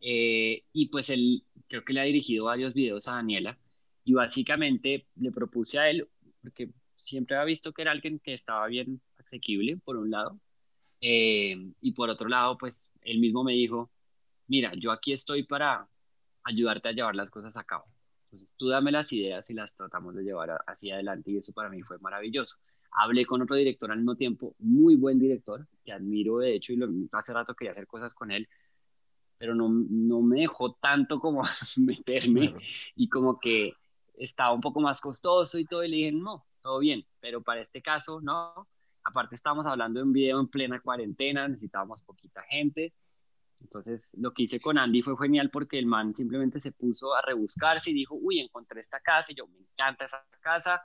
[0.00, 3.58] eh, y pues el, creo que le ha dirigido varios videos a Daniela
[4.04, 6.08] y básicamente le propuse a él,
[6.42, 10.40] porque siempre había visto que era alguien que estaba bien asequible, por un lado,
[11.00, 13.90] eh, y por otro lado, pues él mismo me dijo,
[14.48, 15.88] mira, yo aquí estoy para
[16.44, 17.84] ayudarte a llevar las cosas a cabo.
[18.24, 21.68] Entonces, tú dame las ideas y las tratamos de llevar hacia adelante y eso para
[21.68, 22.58] mí fue maravilloso.
[22.96, 26.76] Hablé con otro director al mismo tiempo, muy buen director, que admiro de hecho y
[26.76, 28.48] lo, hace rato quería hacer cosas con él,
[29.38, 31.42] pero no, no me dejó tanto como
[31.76, 32.54] meterme
[32.94, 33.74] y como que
[34.16, 37.60] estaba un poco más costoso y todo y le dije, no, todo bien, pero para
[37.60, 38.66] este caso, no.
[39.04, 42.92] Aparte estábamos hablando de un video en plena cuarentena, necesitábamos poquita gente.
[43.60, 47.22] Entonces lo que hice con Andy fue genial porque el man simplemente se puso a
[47.22, 50.82] rebuscarse y dijo, uy, encontré esta casa y yo me encanta esa casa.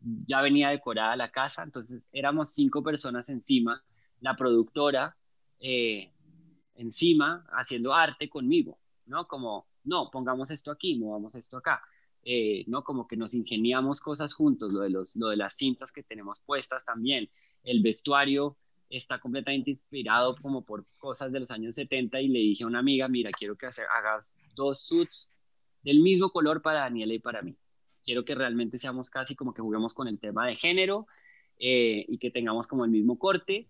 [0.00, 3.82] Ya venía decorada la casa, entonces éramos cinco personas encima,
[4.20, 5.16] la productora
[5.60, 6.12] eh,
[6.74, 9.26] encima haciendo arte conmigo, ¿no?
[9.26, 11.82] Como, no, pongamos esto aquí, movamos esto acá.
[12.24, 12.82] Eh, ¿no?
[12.84, 16.40] Como que nos ingeniamos cosas juntos, lo de, los, lo de las cintas que tenemos
[16.40, 17.30] puestas también,
[17.62, 18.56] el vestuario
[18.90, 22.80] está completamente inspirado como por cosas de los años 70 y le dije a una
[22.80, 25.32] amiga, mira, quiero que hagas dos suits
[25.82, 27.56] del mismo color para Daniela y para mí.
[28.08, 31.06] Quiero que realmente seamos casi como que juguemos con el tema de género
[31.58, 33.68] eh, y que tengamos como el mismo corte.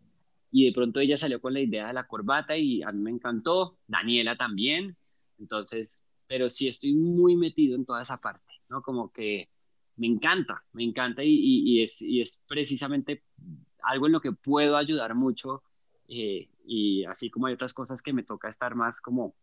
[0.53, 3.11] Y de pronto ella salió con la idea de la corbata y a mí me
[3.11, 4.97] encantó, Daniela también.
[5.41, 8.83] Entonces pero sí estoy muy metido en toda esa parte, ¿no?
[8.83, 9.49] Como que
[9.97, 13.25] me encanta, me encanta y, y, es, y es, precisamente
[13.83, 15.63] algo en lo que puedo ayudar mucho
[16.07, 19.35] eh, y así como hay otras cosas que me toca estar más como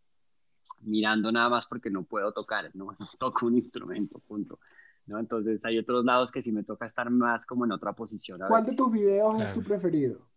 [0.82, 4.60] mirando nada más porque no puedo tocar, no, no toco un instrumento, punto.
[5.06, 5.20] ¿No?
[5.20, 8.40] Entonces hay otros lados que sí me toca estar más como en otra posición.
[8.48, 10.28] ¿Cuál de tus videos es tu preferido?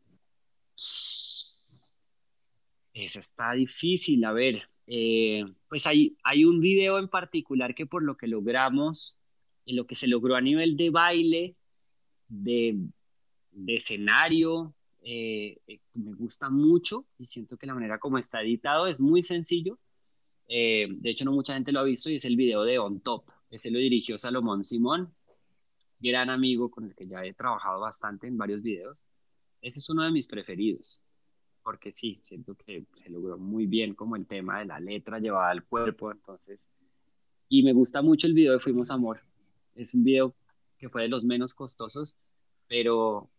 [2.93, 4.63] Eso está difícil, a ver.
[4.87, 9.19] Eh, pues hay, hay un video en particular que por lo que logramos,
[9.67, 11.57] en lo que se logró a nivel de baile,
[12.29, 12.75] de,
[13.53, 18.87] de escenario, eh, eh, me gusta mucho y siento que la manera como está editado
[18.87, 19.79] es muy sencillo.
[20.49, 23.31] de hecho, no mucha gente lo ha visto y es el video de On Top.
[23.51, 25.15] Ese lo dirigió Salomón Simón,
[26.01, 28.99] gran amigo con el que ya he trabajado bastante en varios videos.
[29.61, 31.03] Ese es uno de mis preferidos
[31.69, 35.51] porque sí, siento que se logró muy bien como el tema de la letra llevada
[35.51, 36.67] al cuerpo, entonces,
[37.47, 39.21] y me gusta mucho el video de Fuimos Amor,
[39.75, 40.35] es un video
[40.79, 42.19] que fue de los menos costosos,
[42.69, 43.31] pero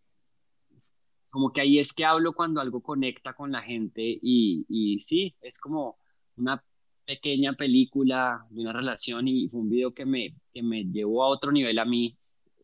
[1.32, 5.36] como que ahí es que hablo cuando algo conecta con la gente y, y sí,
[5.42, 5.98] es como
[6.38, 6.64] una
[7.10, 11.30] pequeña película de una relación y fue un video que me, que me llevó a
[11.30, 12.16] otro nivel a mí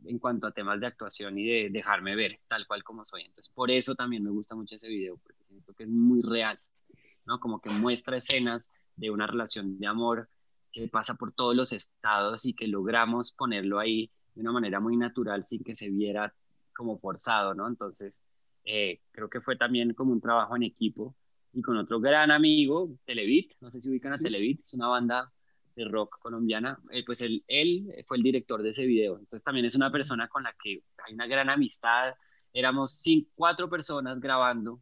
[0.06, 3.24] en cuanto a temas de actuación y de dejarme ver tal cual como soy.
[3.24, 6.60] Entonces, por eso también me gusta mucho ese video, porque siento que es muy real,
[7.26, 7.39] ¿no?
[7.39, 10.30] Como que muestra escenas de una relación de amor
[10.72, 14.96] que pasa por todos los estados y que logramos ponerlo ahí de una manera muy
[14.96, 16.36] natural sin que se viera
[16.72, 17.68] como forzado, ¿no?
[17.68, 18.28] Entonces,
[18.64, 21.16] eh, creo que fue también como un trabajo en equipo
[21.56, 25.32] y con otro gran amigo, Televit, no sé si ubican a Televit, es una banda
[25.74, 29.14] de rock colombiana, eh, pues él, él fue el director de ese video.
[29.14, 32.14] Entonces también es una persona con la que hay una gran amistad.
[32.51, 34.82] Éramos cinco, cuatro personas grabando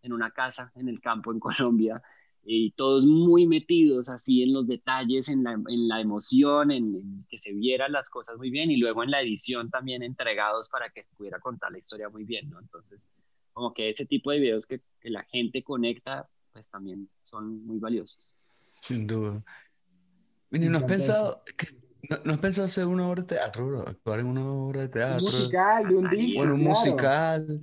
[0.00, 2.02] en una casa en el campo en Colombia
[2.42, 7.36] y todos muy metidos así en los detalles, en la, en la emoción, en, que
[7.36, 11.04] se vieran las cosas muy bien y luego en la edición también entregados para que
[11.16, 12.58] pudiera contar la historia muy bien, ¿no?
[12.60, 13.06] Entonces,
[13.52, 17.78] como que ese tipo de videos que, que la gente conecta, pues también son muy
[17.78, 18.38] valiosos.
[18.80, 19.42] Sin duda.
[20.50, 21.42] ¿no has pensado,
[22.24, 23.80] no, has pensado hacer una obra de teatro, bro?
[23.86, 25.18] Actuar en una obra de teatro.
[25.18, 26.38] Un musical, de un disco.
[26.38, 27.62] Bueno, un musical.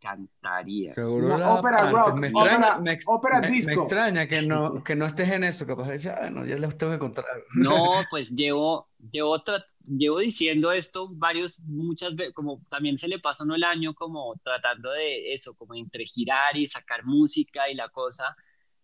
[0.00, 0.88] Cantaría.
[0.88, 5.28] Seguro una la ópera rock, me extraña, me, me, extraña que no, que no estés
[5.28, 7.24] en eso, capaz de decir, ah, no, ya les tengo que contar.
[7.54, 7.74] No,
[8.10, 9.42] pues llevo, llevo,
[9.86, 14.34] llevo diciendo esto varios, muchas veces, como también se le pasó no el año como
[14.42, 18.36] tratando de eso, como entre girar y sacar música y la cosa,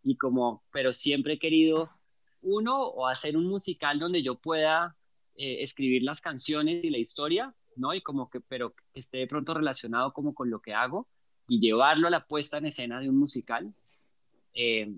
[0.03, 1.91] y como, pero siempre he querido
[2.43, 4.97] uno, o hacer un musical donde yo pueda
[5.35, 7.93] eh, escribir las canciones y la historia, ¿no?
[7.95, 11.09] Y como que, pero que esté de pronto relacionado como con lo que hago
[11.49, 13.75] y llevarlo a la puesta en escena de un musical.
[14.55, 14.95] Eh,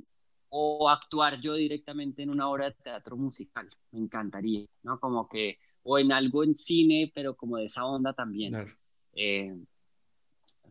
[0.50, 4.98] o actuar yo directamente en una obra de teatro musical, me encantaría, ¿no?
[4.98, 5.58] Como que,
[5.90, 8.54] o en algo en cine, pero como de esa onda también.
[9.14, 9.56] Eh,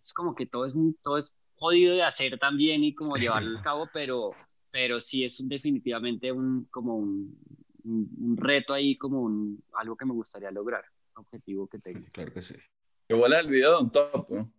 [0.03, 3.63] es como que todo es, todo es jodido de hacer también y como llevarlo a
[3.63, 4.29] cabo, pero,
[4.69, 7.35] pero sí es un, definitivamente un, como un,
[7.83, 12.05] un, reto ahí, como un, algo que me gustaría lograr, un objetivo que tengo.
[12.11, 12.53] Claro que sí.
[13.07, 14.53] Qué bola el video de un top, ¿no?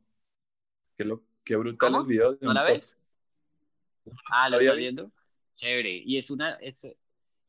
[0.96, 2.98] Qué, lo, qué brutal el video de ¿No la ves?
[4.28, 5.12] Ah, ¿lo estás viendo?
[5.54, 6.02] Chévere.
[6.04, 6.96] Y es una, es,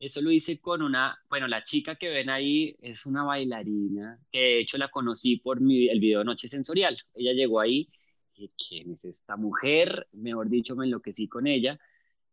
[0.00, 4.38] eso lo hice con una, bueno, la chica que ven ahí es una bailarina, que
[4.38, 6.98] de hecho la conocí por mi, el video Noche Sensorial.
[7.14, 7.90] Ella llegó ahí,
[8.34, 10.08] y ¿quién es esta mujer?
[10.12, 11.78] Mejor dicho, me enloquecí con ella.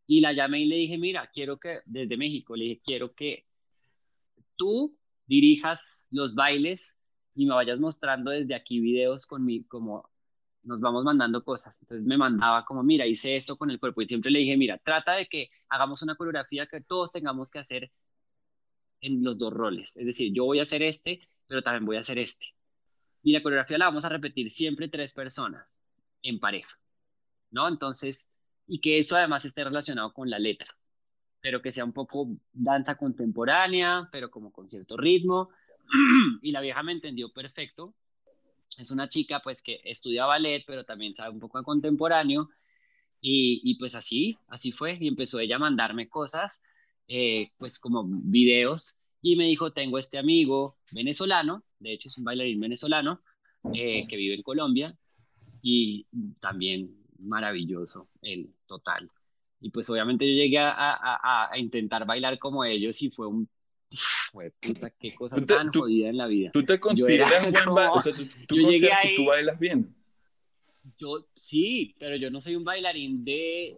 [0.06, 3.46] Y la llamé y le dije, mira, quiero que, desde México, le dije, quiero que
[4.56, 6.96] tú dirijas los bailes
[7.36, 10.10] y me vayas mostrando desde aquí videos con mi, como
[10.68, 11.82] nos vamos mandando cosas.
[11.82, 14.02] Entonces me mandaba como, mira, hice esto con el cuerpo.
[14.02, 17.60] Y siempre le dije, mira, trata de que hagamos una coreografía que todos tengamos que
[17.60, 17.92] hacer
[19.02, 19.96] en los dos roles.
[19.96, 22.48] Es decir, yo voy a hacer este, pero también voy a hacer este.
[23.24, 25.66] Y la coreografía la vamos a repetir siempre tres personas
[26.22, 26.78] en pareja.
[27.50, 27.68] ¿No?
[27.68, 28.30] Entonces,
[28.68, 30.68] y que eso además esté relacionado con la letra,
[31.40, 35.50] pero que sea un poco danza contemporánea, pero como con cierto ritmo.
[36.42, 37.96] y la vieja me entendió perfecto
[38.78, 42.50] es una chica pues que estudia ballet, pero también sabe un poco de contemporáneo.
[43.20, 44.98] Y, y pues así, así fue.
[45.00, 46.62] Y empezó ella a mandarme cosas,
[47.08, 49.00] eh, pues como videos.
[49.22, 53.22] Y me dijo, tengo este amigo venezolano, de hecho es un bailarín venezolano,
[53.74, 54.96] eh, que vive en Colombia.
[55.62, 56.08] Y
[56.40, 59.12] también maravilloso, el total.
[59.60, 63.50] Y pues obviamente yo llegué a, a, a intentar bailar como ellos y fue un
[64.62, 66.52] puta, qué cosa tan jodida en la vida.
[66.54, 67.98] ¿Tú te consideras buen bailarín?
[67.98, 69.96] O sea, ¿tú, tú consideras que tú bailas bien?
[70.98, 73.78] Yo sí, pero yo no soy un bailarín de,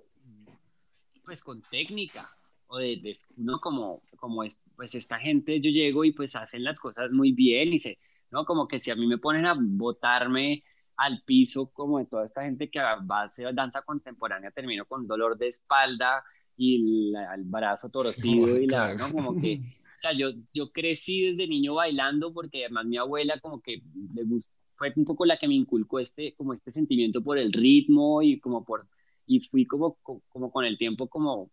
[1.23, 2.29] pues con técnica,
[2.67, 6.79] o de, no como, como es, pues esta gente, yo llego y pues hacen las
[6.79, 7.97] cosas muy bien y se,
[8.31, 8.45] ¿no?
[8.45, 10.63] Como que si a mí me ponen a botarme
[10.95, 15.07] al piso como de toda esta gente que va a hacer danza contemporánea, termino con
[15.07, 16.23] dolor de espalda
[16.57, 19.11] y el brazo torcido y la, ¿no?
[19.11, 19.61] Como que
[19.99, 23.81] o sea, yo, yo crecí desde niño bailando porque además mi abuela como que
[24.15, 27.51] le gustó, fue un poco la que me inculcó este, como este sentimiento por el
[27.51, 28.87] ritmo y como por,
[29.25, 31.51] y fui como, como con el tiempo como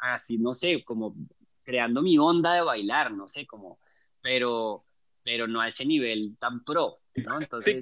[0.00, 1.16] así, no sé, como
[1.62, 3.78] creando mi onda de bailar, no sé, como,
[4.20, 4.84] pero,
[5.22, 7.40] pero no a ese nivel tan pro, ¿no?
[7.40, 7.80] Entonces,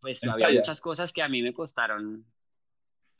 [0.00, 2.24] pues había muchas cosas que a mí me costaron.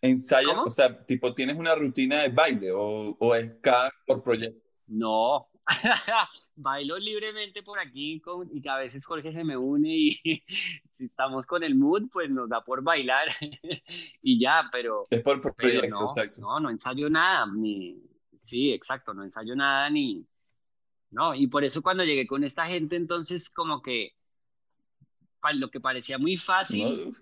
[0.01, 0.57] ¿Ensayas?
[0.65, 4.67] O sea, tipo, ¿tienes una rutina de baile o, o es cada por proyecto?
[4.87, 5.50] No,
[6.57, 8.21] bailo libremente por aquí
[8.53, 10.11] y a veces Jorge se me une y
[10.95, 13.29] si estamos con el mood, pues nos da por bailar
[14.23, 15.05] y ya, pero...
[15.11, 16.41] Es por, proyecto, no, exacto.
[16.41, 18.03] No, no ensayo nada, ni...
[18.37, 20.27] Sí, exacto, no ensayo nada ni...
[21.11, 24.15] No, y por eso cuando llegué con esta gente, entonces como que
[25.55, 27.13] lo que parecía muy fácil,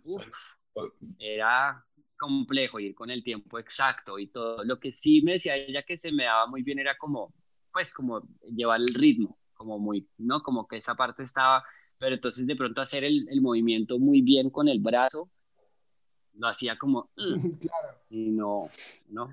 [1.18, 1.84] era
[2.18, 4.64] complejo ir con el tiempo exacto y todo.
[4.64, 7.32] Lo que sí me decía ella que se me daba muy bien era como
[7.78, 10.42] pues como llevar el ritmo, como muy, ¿no?
[10.42, 11.62] Como que esa parte estaba,
[11.96, 15.30] pero entonces de pronto hacer el, el movimiento muy bien con el brazo,
[16.34, 17.08] lo hacía como,
[17.60, 17.98] claro.
[18.10, 18.68] y no,
[19.10, 19.28] no.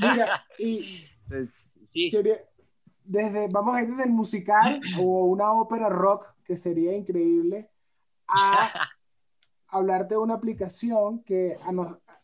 [0.00, 1.50] Mira, y pues,
[1.88, 2.12] sí.
[3.02, 7.68] desde, vamos a ir desde el musical o una ópera rock, que sería increíble,
[8.28, 8.70] a
[9.72, 11.72] hablarte de una aplicación que a,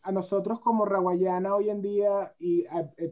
[0.03, 2.63] a nosotros como Raguayana hoy en día y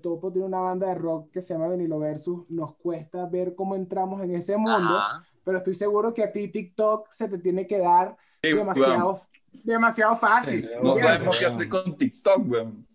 [0.02, 3.76] Topo tiene una banda de rock que se llama Venilo Versus, nos cuesta ver cómo
[3.76, 5.02] entramos en ese mundo,
[5.44, 9.18] pero estoy seguro que a ti TikTok se te tiene que dar demasiado,
[9.64, 10.70] demasiado fácil.
[10.84, 12.86] No sabemos qué hacer con TikTok, weón.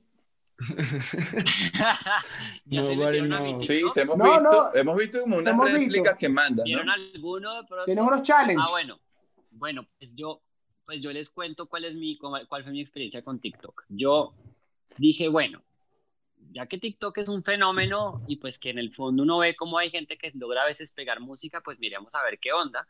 [2.66, 6.64] no, Sí, te hemos visto, hemos visto como unas réplicas que mandan.
[6.68, 6.92] ¿no?
[6.92, 7.66] alguno?
[7.84, 8.64] Tienes unos challenges.
[8.64, 9.00] Ah, bueno.
[9.50, 10.40] Bueno, pues yo
[10.92, 13.84] pues yo les cuento cuál, es mi, cuál fue mi experiencia con TikTok.
[13.88, 14.34] Yo
[14.98, 15.62] dije, bueno,
[16.52, 19.78] ya que TikTok es un fenómeno y pues que en el fondo uno ve cómo
[19.78, 22.86] hay gente que logra a veces pegar música, pues miremos a ver qué onda.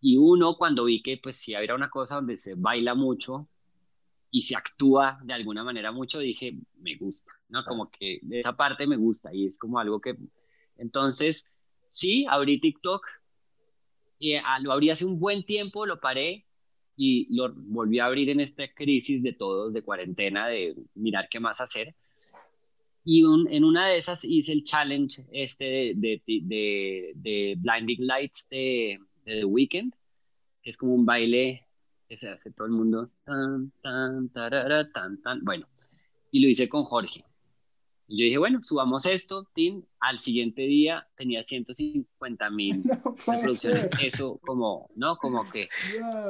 [0.00, 3.48] Y uno cuando vi que pues si había una cosa donde se baila mucho
[4.32, 7.64] y se actúa de alguna manera mucho, dije, me gusta, ¿no?
[7.64, 10.16] Como que de esa parte me gusta y es como algo que...
[10.76, 11.52] Entonces,
[11.88, 13.06] sí, abrí TikTok,
[14.18, 16.47] y, ah, lo abrí hace un buen tiempo, lo paré,
[16.98, 21.38] y lo volví a abrir en esta crisis de todos, de cuarentena, de mirar qué
[21.38, 21.94] más hacer.
[23.04, 28.98] Y en una de esas hice el challenge este de, de, de, Blinding Lights de,
[29.24, 29.94] The Weeknd,
[30.60, 31.68] que es como un baile
[32.08, 33.10] que se hace todo el mundo.
[33.24, 35.44] Tan, tan, tan, tan.
[35.44, 35.68] Bueno,
[36.32, 37.24] y lo hice con Jorge.
[38.10, 39.84] Y yo dije, bueno, subamos esto, Tim.
[40.00, 42.82] Al siguiente día tenía 150 mil
[43.26, 43.90] reproducciones.
[44.02, 45.16] Eso como, ¿no?
[45.16, 45.68] Como que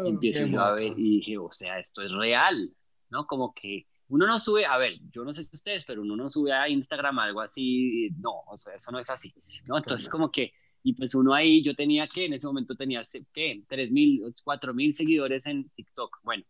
[0.04, 2.68] empiezo yo a ver y dije, o sea, esto es real,
[3.10, 3.26] ¿no?
[3.26, 6.28] Como que uno no sube, a ver, yo no sé si ustedes, pero uno no
[6.28, 9.32] sube a Instagram algo así, no, o sea, eso no es así,
[9.66, 9.76] ¿no?
[9.76, 10.52] Entonces como que,
[10.82, 13.02] y pues uno ahí, yo tenía que, en ese momento tenía,
[13.32, 13.62] ¿qué?
[13.68, 16.18] 3 mil, 4 mil seguidores en TikTok.
[16.22, 16.42] Bueno,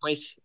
[0.00, 0.44] pues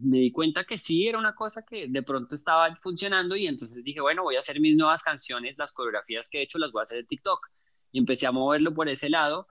[0.00, 3.82] me di cuenta que sí, era una cosa que de pronto estaba funcionando y entonces
[3.84, 6.80] dije, bueno, voy a hacer mis nuevas canciones, las coreografías que he hecho las voy
[6.80, 7.40] a hacer en TikTok.
[7.90, 9.48] Y empecé a moverlo por ese lado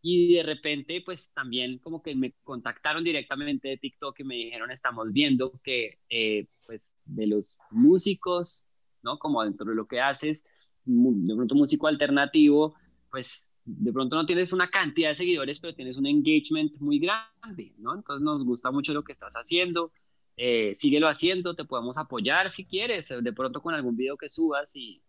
[0.00, 4.70] y de repente pues también como que me contactaron directamente de TikTok y me dijeron,
[4.70, 8.70] estamos viendo que eh, pues de los músicos,
[9.02, 9.18] ¿no?
[9.18, 10.44] Como dentro de lo que haces,
[10.84, 12.74] de pronto músico alternativo,
[13.10, 17.74] pues de pronto no tienes una cantidad de seguidores, pero tienes un engagement muy grande,
[17.78, 17.94] ¿no?
[17.94, 19.92] Entonces nos gusta mucho lo que estás haciendo,
[20.36, 24.74] eh, síguelo haciendo, te podemos apoyar si quieres, de pronto con algún video que subas
[24.74, 25.02] y,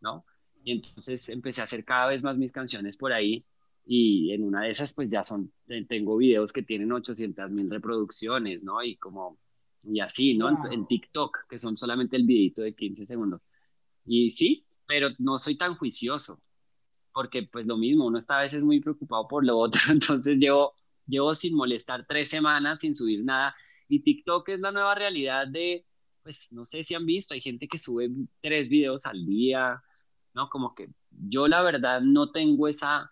[0.00, 0.24] ¿no?
[0.64, 3.44] Y entonces empecé a hacer cada vez más mis canciones por ahí
[3.86, 5.52] y en una de esas pues ya son,
[5.88, 8.82] tengo videos que tienen 800 mil reproducciones, ¿no?
[8.82, 9.38] Y como,
[9.84, 10.48] y así, ¿no?
[10.48, 13.46] En, en, TikTok, que son solamente el videito de 15 segundos.
[14.04, 16.40] Y sí, pero no soy tan juicioso
[17.14, 20.74] porque pues lo mismo, uno está a veces muy preocupado por lo otro, entonces llevo,
[21.06, 23.54] llevo sin molestar tres semanas sin subir nada
[23.88, 25.86] y TikTok es la nueva realidad de,
[26.22, 28.10] pues no sé si han visto, hay gente que sube
[28.40, 29.82] tres videos al día,
[30.34, 30.48] ¿no?
[30.48, 33.10] Como que yo la verdad no tengo esa,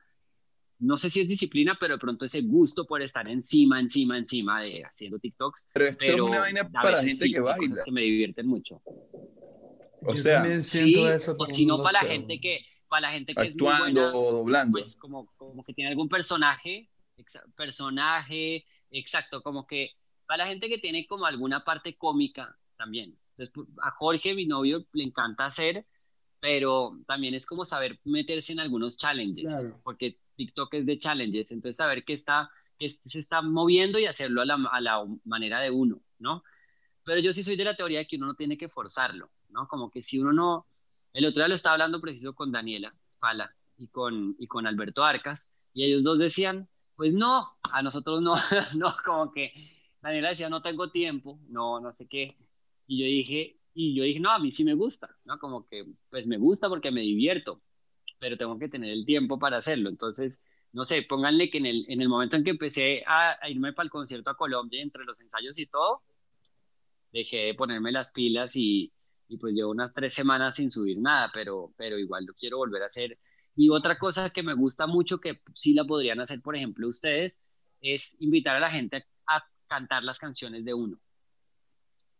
[0.78, 4.62] no sé si es disciplina, pero de pronto ese gusto por estar encima, encima, encima
[4.62, 5.68] de haciendo TikToks.
[5.72, 7.84] Pero esto es una vaina para gente que baila.
[7.84, 8.82] Que me divierten mucho.
[10.04, 13.86] O sea, sí, o si no para la gente que para la gente que Actuando,
[13.86, 14.72] es muy buena, o doblando.
[14.72, 16.90] pues como, como que tiene algún personaje,
[17.56, 19.92] personaje, exacto, como que
[20.26, 23.18] para la gente que tiene como alguna parte cómica también.
[23.30, 25.86] Entonces, a Jorge, mi novio, le encanta hacer,
[26.38, 31.78] pero también es como saber meterse en algunos challenges, porque TikTok es de challenges, entonces
[31.78, 35.70] saber que está que se está moviendo y hacerlo a la, a la manera de
[35.70, 36.42] uno, ¿no?
[37.04, 39.66] Pero yo sí soy de la teoría de que uno no tiene que forzarlo, ¿no?
[39.66, 40.66] Como que si uno no,
[41.12, 45.04] el otro día lo estaba hablando preciso con Daniela Spala y con, y con Alberto
[45.04, 48.34] Arcas, y ellos dos decían, pues no, a nosotros no,
[48.76, 49.52] no, como que
[50.00, 52.36] Daniela decía, no tengo tiempo, no, no sé qué,
[52.86, 55.38] y yo dije, y yo dije, no, a mí sí me gusta, ¿no?
[55.38, 57.62] Como que, pues me gusta porque me divierto,
[58.18, 60.42] pero tengo que tener el tiempo para hacerlo, entonces,
[60.72, 63.72] no sé, pónganle que en el, en el momento en que empecé a, a irme
[63.72, 66.02] para el concierto a Colombia, entre los ensayos y todo,
[67.12, 68.92] dejé de ponerme las pilas y,
[69.32, 72.82] y pues llevo unas tres semanas sin subir nada, pero, pero igual lo quiero volver
[72.82, 73.18] a hacer.
[73.56, 77.42] Y otra cosa que me gusta mucho, que sí la podrían hacer, por ejemplo, ustedes,
[77.80, 81.00] es invitar a la gente a, cantar las canciones de uno.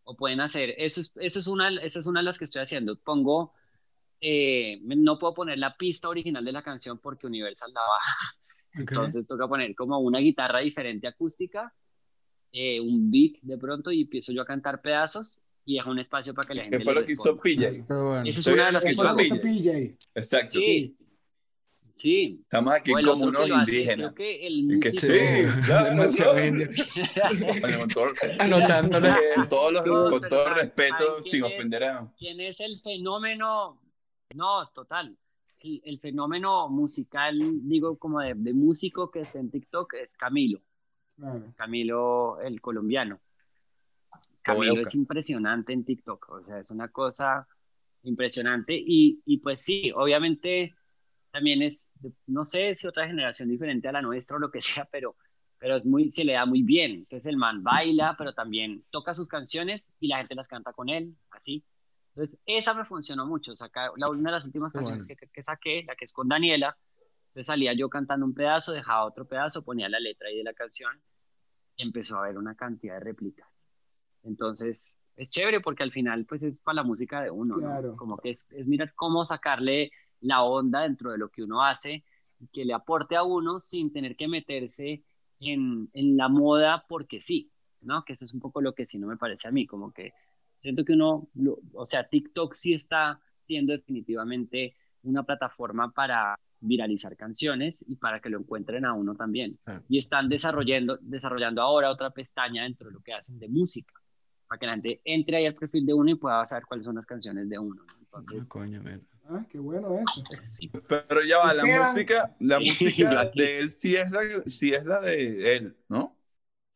[0.04, 2.62] O pueden hacer, eso es, eso es, una, esa es una de las que estoy
[2.62, 2.98] haciendo.
[2.98, 3.52] Pongo,
[4.18, 8.16] eh, no puedo poner la pista original de la canción porque Universal la baja.
[8.72, 11.74] Entonces toca poner como una guitarra diferente acústica,
[12.52, 16.34] eh, un beat de pronto y empiezo yo a cantar pedazos y es un espacio
[16.34, 16.78] para que la gente.
[16.78, 17.66] ¿Qué fue lo que hizo PJ?
[17.66, 19.96] Eso es una de las que hizo PJ.
[20.14, 20.52] Exacto.
[20.52, 20.94] Sí.
[21.94, 22.40] Sí.
[22.42, 24.14] Estamos aquí como unos indígenas.
[24.14, 24.80] que el músico...
[24.80, 25.08] que sí,
[25.66, 26.02] claro,
[28.38, 29.14] Anotándole.
[29.36, 32.12] Con, todos los, con todo respeto, sin ofender a.
[32.18, 33.78] ¿Quién es el fenómeno?
[34.34, 35.16] No, es total.
[35.60, 37.38] El, el, fenómeno musical,
[37.68, 40.60] digo, como de, de, músico que está en TikTok es Camilo.
[41.16, 41.52] Claro.
[41.56, 43.20] Camilo, el colombiano.
[44.42, 47.46] Camilo es impresionante en TikTok, o sea, es una cosa
[48.02, 50.74] impresionante y, y, pues sí, obviamente
[51.30, 51.94] también es,
[52.26, 55.16] no sé si otra generación diferente a la nuestra o lo que sea, pero,
[55.58, 56.92] pero es muy, se le da muy bien.
[56.92, 60.88] Entonces el man baila, pero también toca sus canciones y la gente las canta con
[60.88, 61.64] él, así.
[62.08, 65.84] Entonces esa me funcionó mucho, sacar la, una de las últimas canciones que, que, saqué,
[65.86, 66.76] la que es con Daniela,
[67.28, 70.52] entonces salía yo cantando un pedazo, dejaba otro pedazo, ponía la letra ahí de la
[70.52, 71.00] canción
[71.76, 73.64] y empezó a haber una cantidad de réplicas
[74.24, 77.96] entonces, es chévere porque al final, pues es para la música de uno, ¿no?
[77.96, 79.90] Como que es, es, mirar cómo sacarle
[80.20, 82.04] la onda dentro de lo que uno hace,
[82.52, 85.04] que le aporte a uno sin tener que meterse
[85.40, 87.50] en, en la moda porque sí,
[87.80, 88.04] ¿no?
[88.04, 90.12] Que eso es un poco lo que sí no me parece a mí, como que
[90.58, 91.28] siento que uno,
[91.74, 98.30] o sea, TikTok sí está siendo definitivamente una plataforma para viralizar canciones y para que
[98.30, 99.58] lo encuentren a uno también.
[99.88, 104.01] Y están desarrollando, desarrollando ahora otra pestaña dentro de lo que hacen de música
[104.52, 106.96] para que la gente entre ahí al perfil de uno y pueda saber cuáles son
[106.96, 107.82] las canciones de uno.
[108.00, 108.82] Entonces, ah, coño,
[109.30, 110.22] ah, qué bueno eso.
[110.28, 110.60] Pues
[111.08, 115.00] Pero ya va, la música, la música de él sí es la, sí es la
[115.00, 116.18] de él, ¿no?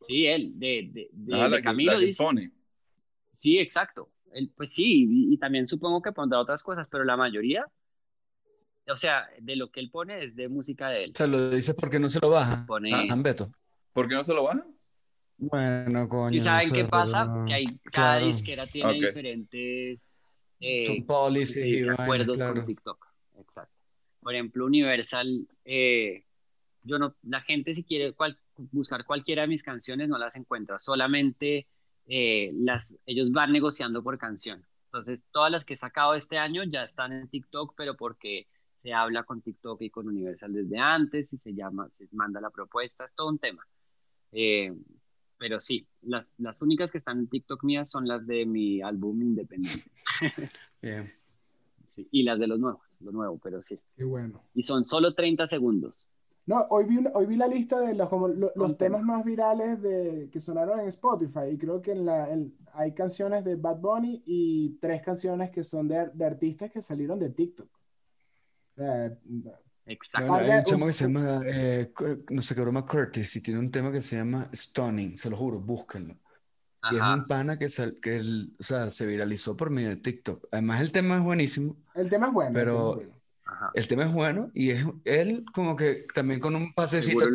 [0.01, 1.99] Sí, él, de, de, de, ah, de Camilo.
[1.99, 2.51] Que, dice, pone.
[3.29, 4.09] Sí, exacto.
[4.31, 7.63] Él, pues sí, y, y, también supongo que pondrá otras cosas, pero la mayoría,
[8.87, 11.11] o sea, de lo que él pone es de música de él.
[11.15, 12.55] Se lo dice porque no se lo baja.
[12.65, 12.91] Pone...
[12.91, 13.51] Ah, Ambeto.
[13.93, 14.65] ¿Por qué no se lo baja?
[15.37, 16.35] Bueno, coño.
[16.35, 17.43] ¿Y saben qué pasa?
[17.45, 18.25] Que hay, cada claro.
[18.27, 19.01] disquera tiene okay.
[19.01, 22.53] diferentes eh, policy, sí, acuerdos claro.
[22.55, 23.05] con TikTok.
[23.39, 23.75] Exacto.
[24.19, 26.25] Por ejemplo, Universal, eh,
[26.81, 30.79] yo no, la gente si quiere cual, buscar cualquiera de mis canciones no las encuentra,
[30.79, 31.67] solamente
[32.07, 34.65] eh, las, ellos van negociando por canción.
[34.85, 38.93] Entonces, todas las que he sacado este año ya están en TikTok, pero porque se
[38.93, 43.05] habla con TikTok y con Universal desde antes y se llama, se manda la propuesta,
[43.05, 43.67] es todo un tema.
[44.31, 44.73] Eh,
[45.37, 49.21] pero sí, las, las únicas que están en TikTok mías son las de mi álbum
[49.21, 49.91] independiente.
[51.87, 53.79] Sí, y las de los nuevos, lo nuevo, pero sí.
[53.95, 54.43] Qué bueno.
[54.53, 56.09] Y son solo 30 segundos.
[56.45, 60.29] No, hoy vi, hoy vi la lista de los, como, los, temas más virales de,
[60.29, 62.29] que sonaron en Spotify y creo que en la,
[62.73, 67.19] hay canciones de Bad Bunny y tres canciones que son de, de artistas que salieron
[67.19, 67.69] de TikTok.
[69.87, 70.33] Exacto.
[70.33, 71.91] hay un tema que se llama, eh,
[72.29, 75.37] no sé qué broma, Curtis, y tiene un tema que se llama Stunning, se lo
[75.37, 76.15] juro, búsquenlo.
[76.91, 77.67] Y es un pana que,
[78.01, 80.47] que el, o sea, se viralizó por medio de TikTok.
[80.51, 81.75] Además, el tema es buenísimo.
[81.95, 82.51] El tema es bueno.
[82.53, 83.01] Pero
[83.73, 87.25] el tema es bueno y es él como que también con un pasecito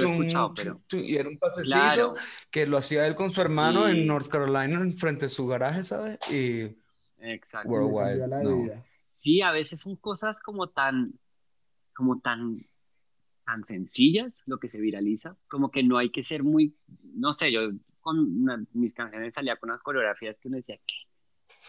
[0.92, 2.14] y era un pasecito
[2.50, 5.82] que lo hacía él con su hermano en North Carolina en frente de su garaje,
[5.82, 6.18] ¿sabes?
[6.32, 6.76] Y
[7.18, 7.68] Exacto.
[7.68, 8.82] Worldwide.
[9.14, 11.14] Sí, a veces son cosas como tan
[11.94, 12.58] como tan
[13.44, 16.76] tan sencillas lo que se viraliza, como que no hay que ser muy
[17.14, 17.70] no sé, yo
[18.00, 20.94] con mis canciones salía con unas coreografías que uno decía que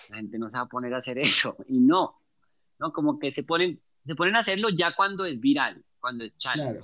[0.10, 2.20] la gente no se va a poner a hacer eso y no,
[2.80, 6.38] no como que se ponen se ponen a hacerlo ya cuando es viral, cuando es
[6.38, 6.82] challenge.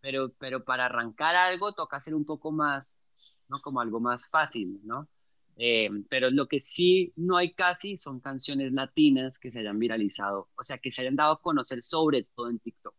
[0.00, 3.00] Pero, pero para arrancar algo toca hacer un poco más,
[3.48, 3.58] ¿no?
[3.60, 5.08] Como algo más fácil, ¿no?
[5.56, 10.48] Eh, pero lo que sí no hay casi son canciones latinas que se hayan viralizado,
[10.56, 12.94] o sea, que se hayan dado a conocer sobre todo en TikTok.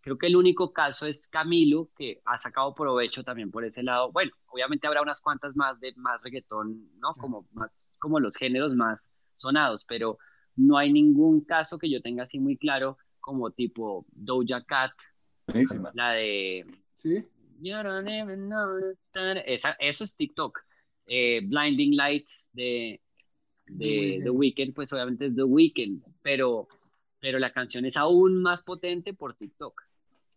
[0.00, 4.10] Creo que el único caso es Camilo, que ha sacado provecho también por ese lado.
[4.10, 7.12] Bueno, obviamente habrá unas cuantas más de más reggaetón, ¿no?
[7.14, 10.18] Como, más, como los géneros más sonados, pero
[10.56, 14.92] no hay ningún caso que yo tenga así muy claro como tipo Doja Cat,
[15.94, 16.66] la de...
[16.96, 17.22] Sí.
[19.46, 20.58] Esa, eso es TikTok.
[21.06, 23.00] Eh, Blinding Lights de,
[23.66, 26.68] de The, Weeknd, pues obviamente es The Weeknd, pero,
[27.20, 29.82] pero la canción es aún más potente por TikTok,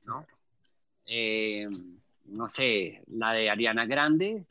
[0.06, 0.26] ¿no?
[1.06, 1.68] Eh,
[2.26, 4.46] no sé, la de Ariana Grande,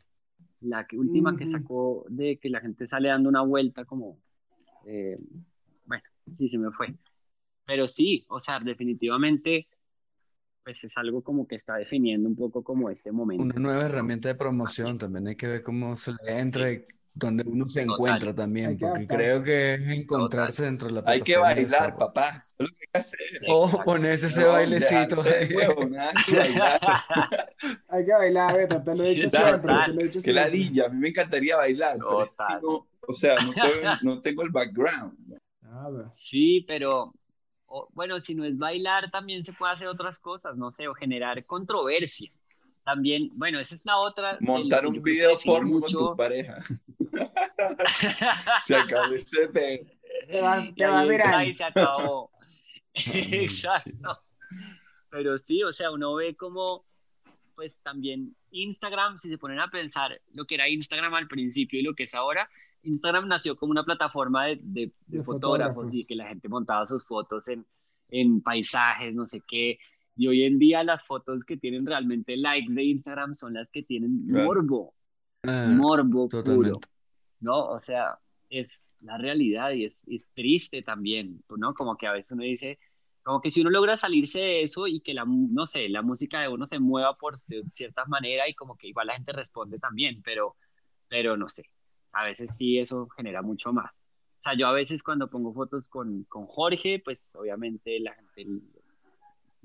[0.60, 4.18] la que, última que sacó de que la gente sale dando una vuelta como
[4.86, 5.18] eh,
[6.32, 6.94] sí, se me fue.
[7.66, 9.68] Pero sí, o sea, definitivamente,
[10.64, 13.44] pues es algo como que está definiendo un poco como este momento.
[13.44, 16.84] Una nueva herramienta de promoción, también hay que ver cómo se le entra y
[17.16, 21.36] donde uno se encuentra también, porque creo que es encontrarse dentro de la Hay que
[21.36, 23.20] bailar, papá, eso es lo que hay que hacer.
[23.48, 25.22] O ponerse ese bailecito.
[27.88, 29.72] hay que bailar, Beto, te lo he dicho siempre.
[29.86, 33.52] Te lo he dicho Qué ladilla, a mí me encantaría bailar, pero o sea, no
[33.52, 35.38] tengo, no tengo el background.
[36.10, 37.12] Sí, pero
[37.92, 41.44] bueno, si no es bailar, también se puede hacer otras cosas, no sé, o generar
[41.44, 42.30] controversia.
[42.84, 44.36] También, bueno, esa es la otra.
[44.40, 46.58] Montar un video porno con tu pareja.
[48.64, 51.46] se acabó ese Te va, te va a mirar.
[51.46, 52.30] se acabó.
[52.94, 54.22] Exacto.
[55.08, 56.84] Pero sí, o sea, uno ve como,
[57.54, 61.82] pues también Instagram, si se ponen a pensar lo que era Instagram al principio y
[61.82, 62.48] lo que es ahora,
[62.82, 64.92] Instagram nació como una plataforma de,
[65.24, 67.66] fotógrafos, y que la gente montaba sus fotos en,
[68.10, 69.78] en paisajes, no sé qué.
[70.16, 73.82] Y hoy en día las fotos que tienen realmente likes de Instagram son las que
[73.82, 74.94] tienen morbo.
[75.42, 76.80] Ah, morbo puro.
[77.40, 77.66] ¿No?
[77.66, 78.18] O sea,
[78.48, 78.68] es
[79.00, 81.74] la realidad y es, es, triste también, ¿no?
[81.74, 82.78] Como que a veces uno dice,
[83.24, 86.40] como que si uno logra salirse de eso y que la, no sé, la música
[86.40, 89.78] de uno se mueva por de cierta manera y como que igual la gente responde
[89.78, 90.56] también, pero,
[91.08, 91.64] pero no sé,
[92.12, 94.00] a veces sí eso genera mucho más.
[94.00, 98.46] O sea, yo a veces cuando pongo fotos con, con Jorge, pues obviamente la gente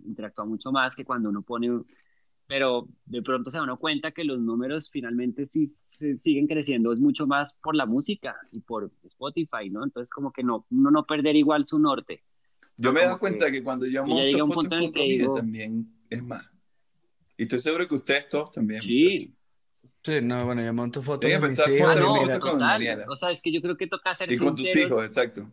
[0.06, 1.84] interactúa mucho más que cuando uno pone,
[2.48, 6.94] pero de pronto se da uno cuenta que los números finalmente sí se siguen creciendo,
[6.94, 9.84] es mucho más por la música y por Spotify, ¿no?
[9.84, 12.24] Entonces como que no, uno no perder igual su norte.
[12.82, 16.50] Yo me he dado cuenta que, cuando yo monto fotos con comida también es más.
[17.38, 18.82] Y estoy seguro que ustedes todos también.
[18.82, 19.36] Sí.
[20.02, 22.00] Sí, no, bueno, yo monto fotos de mis hijos.
[22.00, 25.04] No, con o sea, es que yo creo que toca hacer Y con tus hijos,
[25.04, 25.52] exacto.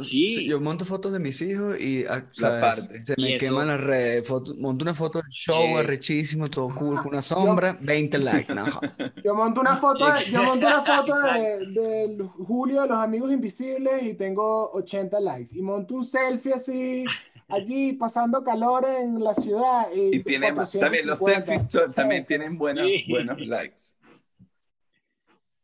[0.00, 0.46] Sí.
[0.46, 4.30] Yo monto fotos de mis hijos y ah, se me queman las redes.
[4.58, 8.54] monto una foto del show arrechísimo, todo cool, con una sombra, 20 likes.
[8.54, 8.64] No.
[9.24, 13.32] Yo monto una foto, de, yo monto una foto de, de, Julio de los Amigos
[13.32, 15.50] Invisibles y tengo 80 likes.
[15.56, 17.04] Y monto un selfie así,
[17.48, 19.86] aquí pasando calor en la ciudad.
[19.94, 23.82] Y, y tiene, también los selfies también tienen buenos, buenos likes.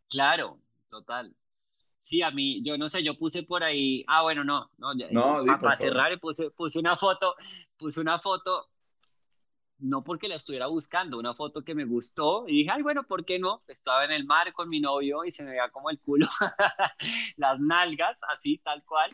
[0.09, 0.59] Claro,
[0.91, 1.35] total.
[2.09, 5.59] Sí, a mí, yo no sé, yo puse por ahí, ah, bueno, no, no, no
[5.61, 7.35] para, cerrar, puse, puse una foto,
[7.77, 8.67] puse una foto
[9.81, 13.27] no porque la estuviera buscando, una foto que me gustó y dije, ay, bueno, ¿por
[13.27, 13.63] qué no?
[13.69, 16.27] Estaba en el mar con mi novio y se me veía como el culo,
[17.37, 19.11] las nalgas, así, tal cual,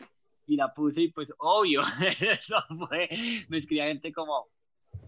[0.47, 1.81] y la puse y pues obvio,
[2.21, 2.55] eso
[2.87, 3.09] fue,
[3.49, 4.47] me escribía gente como,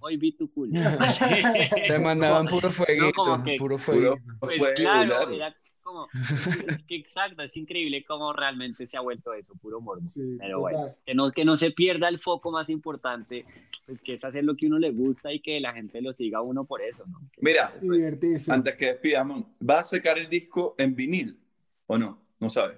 [0.01, 0.73] hoy vi tu culo.
[1.87, 4.17] Te mandaban puro fueguito, puro fueguito.
[4.41, 5.55] Pues claro, era
[5.87, 6.09] como,
[6.67, 10.09] es que exacto, es increíble cómo realmente se ha vuelto eso, puro morbo.
[10.37, 13.45] Pero bueno, que no, que no se pierda el foco más importante,
[13.85, 16.41] pues que es hacer lo que uno le gusta y que la gente lo siga
[16.41, 17.21] uno por eso, ¿no?
[17.37, 17.73] Mira,
[18.49, 21.39] antes que despidamos, ¿vas a sacar el disco en vinil
[21.85, 22.21] o no?
[22.39, 22.77] No sabes.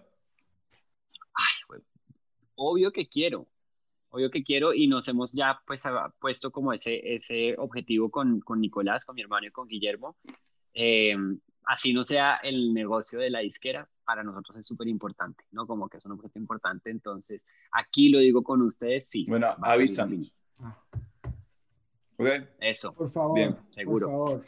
[1.34, 1.80] Ay,
[2.56, 3.48] obvio que quiero,
[4.11, 5.81] obvio que quiero y nos hemos ya pues
[6.19, 10.15] puesto como ese, ese objetivo con, con Nicolás, con mi hermano y con Guillermo.
[10.76, 11.15] Eh,
[11.70, 15.68] así no sea el negocio de la disquera, para nosotros es súper importante, ¿no?
[15.68, 19.26] Como que es un objeto importante, entonces aquí lo digo con ustedes, sí.
[19.30, 20.32] Bueno, avísame.
[20.60, 20.76] Ah.
[22.18, 22.28] ¿Ok?
[22.60, 22.91] Eso.
[22.94, 23.36] Por favor.
[23.36, 23.56] Bien.
[23.70, 24.08] Seguro.
[24.08, 24.46] Por favor.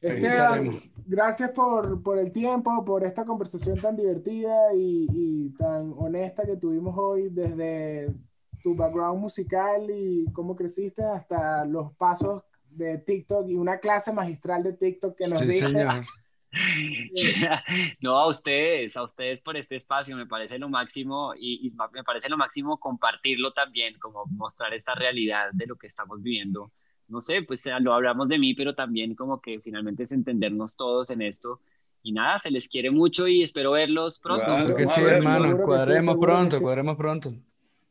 [0.00, 0.72] Esteban,
[1.06, 6.56] gracias por, por, el tiempo, por esta conversación tan divertida y, y, tan honesta que
[6.56, 8.12] tuvimos hoy desde
[8.62, 14.62] tu background musical y cómo creciste hasta los pasos de TikTok y una clase magistral
[14.62, 15.64] de TikTok que nos sí,
[18.00, 22.28] no, a ustedes, a ustedes por este espacio, me parece lo máximo y, me parece
[22.28, 26.72] lo máximo compartirlo también, como mostrar esta realidad de lo que estamos viviendo.
[27.08, 31.10] No sé, pues lo hablamos de mí, pero también como que finalmente es entendernos todos
[31.10, 31.60] en esto.
[32.02, 34.44] Y nada, se les quiere mucho y espero verlos pronto.
[34.44, 37.34] Claro que sí, hermano, cuadremos pronto, cuadremos pronto.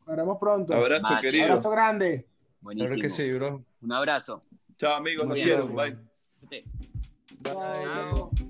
[0.04, 0.74] Cuadremos pronto.
[0.74, 1.44] Abrazo, querido.
[1.44, 2.26] Abrazo grande.
[2.60, 2.88] Buenísimo.
[2.88, 3.64] Claro que sí, bro.
[3.82, 4.42] Un abrazo.
[4.76, 5.66] Chao, amigos, los quiero.
[5.66, 5.96] Bye.
[6.48, 6.64] Bye.
[7.44, 8.47] Esto es